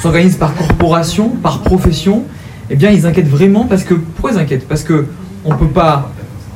s'organisent 0.00 0.36
par 0.36 0.54
corporation, 0.54 1.28
par 1.28 1.60
profession, 1.60 2.24
eh 2.70 2.76
bien 2.76 2.90
ils 2.90 3.06
inquiètent 3.06 3.28
vraiment 3.28 3.64
parce 3.64 3.84
que, 3.84 3.94
pourquoi 3.94 4.32
ils 4.32 4.38
inquiètent? 4.38 4.66
Parce 4.66 4.82
que 4.82 5.06
on 5.44 5.54
peut 5.54 5.68
pas 5.68 6.10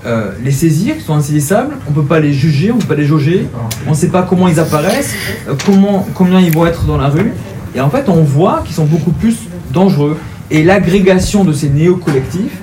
euh, 0.07 0.33
les 0.42 0.50
saisir, 0.50 0.94
ils 0.96 1.02
sont 1.02 1.14
insaisissables, 1.14 1.76
on 1.88 1.92
peut 1.92 2.02
pas 2.02 2.18
les 2.18 2.33
juger, 2.33 2.72
on 2.72 2.78
peut 2.78 2.87
pas 2.87 2.94
les 2.94 3.07
jauger, 3.07 3.46
on 3.87 3.90
ne 3.90 3.94
sait 3.96 4.09
pas 4.09 4.22
comment 4.22 4.48
ils 4.48 4.59
apparaissent, 4.59 5.14
euh, 5.48 5.54
comment, 5.66 6.07
combien 6.14 6.40
ils 6.40 6.52
vont 6.52 6.66
être 6.66 6.85
dans 6.85 6.96
la 6.96 7.09
rue, 7.09 7.33
et 7.74 7.81
en 7.81 7.90
fait 7.90 8.09
on 8.09 8.22
voit 8.22 8.62
qu'ils 8.64 8.74
sont 8.74 8.87
beaucoup 8.87 9.12
plus 9.12 9.37
dangereux. 9.72 10.16
Et 10.50 10.64
l'agrégation 10.64 11.44
de 11.44 11.52
ces 11.52 11.68
néo-collectifs, 11.68 12.59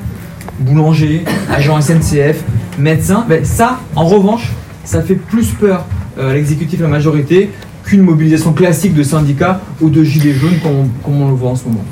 boulanger, 0.60 1.24
agent 1.52 1.80
SNCF, 1.82 2.44
médecin, 2.80 3.26
ben 3.30 3.46
ça, 3.46 3.80
en 3.96 4.06
revanche, 4.06 4.52
ça 4.86 5.02
fait 5.02 5.16
plus 5.16 5.50
peur 5.52 5.86
euh, 6.18 6.32
à 6.32 6.34
l'exécutif, 6.34 6.80
à 6.80 6.84
la 6.84 6.90
majorité, 6.90 7.50
qu'une 7.84 8.02
mobilisation 8.02 8.54
classique 8.54 8.94
de 8.94 9.04
syndicats 9.04 9.62
ou 9.82 9.90
de 9.90 10.04
gilets 10.04 10.34
jaunes 10.34 10.60
comme, 10.64 10.90
comme 11.04 11.22
on 11.22 11.30
le 11.30 11.36
voit 11.36 11.52
en 11.52 11.56
ce 11.56 11.66
moment. 11.66 11.86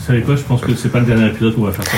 Vous 0.00 0.06
savez 0.06 0.22
quoi 0.22 0.34
Je 0.34 0.42
pense 0.42 0.60
que 0.62 0.74
c'est 0.74 0.88
pas 0.88 0.98
le 1.00 1.04
dernier 1.04 1.26
épisode 1.26 1.54
qu'on 1.54 1.62
va 1.66 1.72
faire 1.72 1.84
ça. 1.84 1.90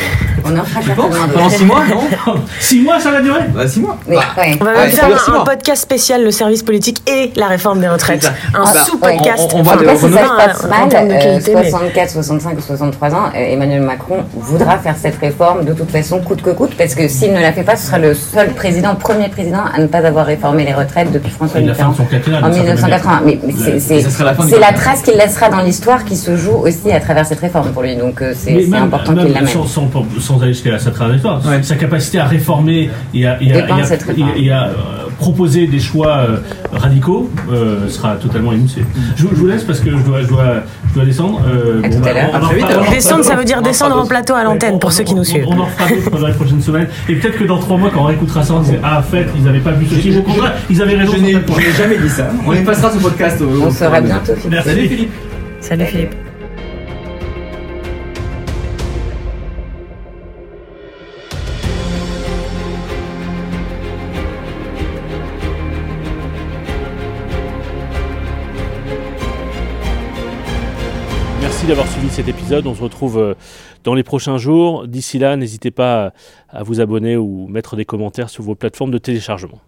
On 0.44 0.58
en 0.58 0.64
fera 0.64 0.82
certainement 0.82 1.08
Pendant 1.08 1.44
d'autres. 1.44 1.56
six 1.56 1.64
mois, 1.64 1.82
non 1.86 2.34
Six 2.60 2.82
mois, 2.82 2.98
ça 3.00 3.10
va 3.12 3.20
durer 3.20 3.40
Bah 3.54 3.66
six 3.68 3.80
mois. 3.80 3.96
Oui, 4.08 4.16
Bah, 4.16 4.22
ouais. 4.42 4.58
On 4.60 4.64
va 4.64 4.72
même 4.72 4.90
faire 4.90 5.08
un, 5.28 5.40
un 5.40 5.44
podcast 5.44 5.82
spécial, 5.82 6.24
le 6.24 6.30
service 6.32 6.62
politique 6.64 7.00
et 7.08 7.32
la 7.36 7.46
réforme 7.46 7.80
des 7.80 7.88
retraites. 7.88 8.30
Un 8.54 8.64
Bah, 8.64 8.72
sous-podcast. 8.84 9.50
on- 9.54 9.56
on- 9.56 9.60
on 9.60 9.62
va 9.62 9.72
Enfin, 9.72 9.82
de- 9.82 9.88
En 9.88 9.94
tout 9.94 10.00
cas, 10.00 10.08
si 10.08 10.12
ça 10.12 10.18
se 10.18 10.24
un- 10.32 10.36
passe 10.36 10.64
un 10.64 10.68
mal, 10.68 10.88
terme 10.88 11.08
de 11.08 11.12
euh, 11.14 11.18
qualité, 11.18 11.54
mais- 11.54 11.70
64, 11.70 12.10
65 12.10 12.58
ou 12.58 12.60
63 12.60 13.14
ans, 13.14 13.24
euh, 13.34 13.38
Emmanuel 13.38 13.82
Macron 13.82 14.24
voudra 14.34 14.78
faire 14.78 14.96
cette 15.00 15.18
réforme 15.18 15.64
de 15.64 15.72
toute 15.72 15.90
façon, 15.90 16.18
coûte 16.20 16.42
que 16.42 16.50
coûte, 16.50 16.72
parce 16.76 16.94
que 16.96 17.06
s'il 17.08 17.32
ne 17.32 17.40
la 17.40 17.52
fait 17.52 17.62
pas, 17.62 17.76
ce 17.76 17.86
sera 17.86 17.98
le 17.98 18.14
seul 18.14 18.50
président, 18.50 18.94
premier 18.96 19.28
président 19.28 19.62
à 19.74 19.78
ne 19.80 19.86
pas 19.86 19.98
avoir 20.04 20.26
réformé 20.26 20.64
les 20.64 20.74
retraites 20.74 21.12
depuis 21.12 21.30
François 21.30 21.60
Mitterrand 21.60 21.94
son 21.94 22.04
quinquennat. 22.04 22.38
en 22.38 22.48
d'une 22.50 22.54
certaine 22.54 22.74
1980. 22.74 23.20
Mais, 23.24 23.38
c'est- 23.56 23.78
c'est 23.80 24.00
ça 24.02 24.10
sera 24.10 24.24
la 24.24 24.34
fin 24.34 24.44
du 24.44 24.50
c'est 24.50 24.58
la 24.58 24.66
quinquennat. 24.66 24.82
trace 24.84 25.02
qu'il 25.02 25.14
laissera 25.14 25.48
dans 25.50 25.60
l'histoire 25.60 26.04
qui 26.04 26.16
se 26.16 26.36
joue 26.36 26.56
aussi 26.56 26.90
à 26.90 26.98
travers 27.00 27.24
cette 27.26 27.40
réforme 27.40 27.70
pour 27.70 27.82
lui. 27.82 27.91
Donc 27.96 28.22
euh, 28.22 28.32
c'est 28.34 28.52
Mais 28.52 28.62
c'est 28.62 28.70
même- 28.70 28.84
important 28.84 29.12
même 29.12 29.24
qu'il 29.26 29.34
l'amène. 29.34 29.48
sans, 29.52 29.66
sans, 29.66 29.88
sans 30.20 30.42
aller 30.42 30.52
jusqu'à 30.52 30.78
sa 30.78 30.90
trajectoire, 30.90 31.40
Ouais. 31.46 31.62
sa 31.62 31.76
capacité 31.76 32.18
à 32.18 32.24
réformer 32.26 32.90
et 33.14 33.26
à, 33.26 33.42
et 33.42 33.52
à- 33.52 33.60
Dépend 33.62 33.76
et 33.76 33.80
de 33.80 33.82
à- 33.84 33.86
cette 33.86 34.02
réforme. 34.02 34.30
et 34.36 34.50
à, 34.50 34.64
euh, 34.68 34.72
proposer 35.18 35.66
des 35.68 35.78
choix 35.78 36.16
euh, 36.18 36.36
radicaux 36.72 37.30
euh, 37.52 37.88
sera 37.88 38.16
totalement 38.16 38.52
émoussé. 38.52 38.82
Je, 39.16 39.22
je 39.22 39.34
vous 39.34 39.46
laisse 39.46 39.62
parce 39.62 39.78
que 39.78 39.90
je 39.90 40.02
dois, 40.02 40.22
je 40.22 40.26
dois, 40.26 40.54
je 40.88 40.94
dois 40.94 41.04
descendre. 41.04 41.40
Euh, 41.46 41.80
À 41.84 41.88
tout 41.88 42.08
à 42.08 42.12
l'heure. 42.12 42.40
on 42.50 42.54
vite, 42.54 42.66
Descendre, 42.90 43.24
ça 43.24 43.36
veut 43.36 43.44
dire 43.44 43.62
descendre 43.62 43.96
en 44.00 44.06
plateau 44.06 44.34
à 44.34 44.42
l'antenne 44.42 44.78
pour 44.80 44.90
ceux 44.90 45.04
qui 45.04 45.14
nous 45.14 45.22
suivent. 45.24 45.44
On, 45.46 45.56
on 45.56 45.60
en 45.60 45.66
fera 45.66 45.88
d'autres 45.88 46.18
dans 46.18 46.26
les 46.26 46.32
prochaines 46.32 46.62
semaines. 46.62 46.88
Et 47.08 47.14
peut-être 47.14 47.38
que 47.38 47.44
dans 47.44 47.58
trois 47.58 47.76
mois, 47.76 47.90
quand 47.94 48.00
on 48.02 48.06
réécoutera 48.06 48.42
ça, 48.42 48.54
on 48.54 48.60
disait 48.60 48.80
Ah, 48.82 48.98
en 48.98 49.02
fait, 49.02 49.26
ils 49.36 49.44
n'avaient 49.44 49.60
pas 49.60 49.70
vu 49.72 49.86
ce 49.86 49.94
film. 49.94 50.18
Au 50.18 50.22
contraire, 50.22 50.54
ils 50.68 50.82
avaient 50.82 50.96
raison. 50.96 51.12
Je 51.16 51.20
n'ai 51.22 51.32
jamais 51.76 51.98
dit 51.98 52.08
ça. 52.08 52.28
On 52.46 52.50
les 52.50 52.60
passera 52.62 52.90
ce 52.90 52.98
podcast. 52.98 53.40
On 53.42 53.70
sera 53.70 54.00
bientôt. 54.00 54.32
Merci. 54.50 54.68
Salut 54.70 54.88
Philippe. 54.88 55.12
Salut 55.60 55.84
Philippe. 55.86 56.14
Merci 71.62 71.76
d'avoir 71.76 71.92
suivi 71.92 72.10
cet 72.10 72.26
épisode. 72.26 72.66
On 72.66 72.74
se 72.74 72.82
retrouve 72.82 73.18
euh, 73.18 73.34
dans 73.84 73.94
les 73.94 74.02
prochains 74.02 74.36
jours. 74.36 74.88
D'ici 74.88 75.20
là, 75.20 75.36
n'hésitez 75.36 75.70
pas 75.70 76.12
à 76.48 76.64
vous 76.64 76.80
abonner 76.80 77.16
ou 77.16 77.46
mettre 77.46 77.76
des 77.76 77.84
commentaires 77.84 78.30
sur 78.30 78.42
vos 78.42 78.56
plateformes 78.56 78.90
de 78.90 78.98
téléchargement. 78.98 79.60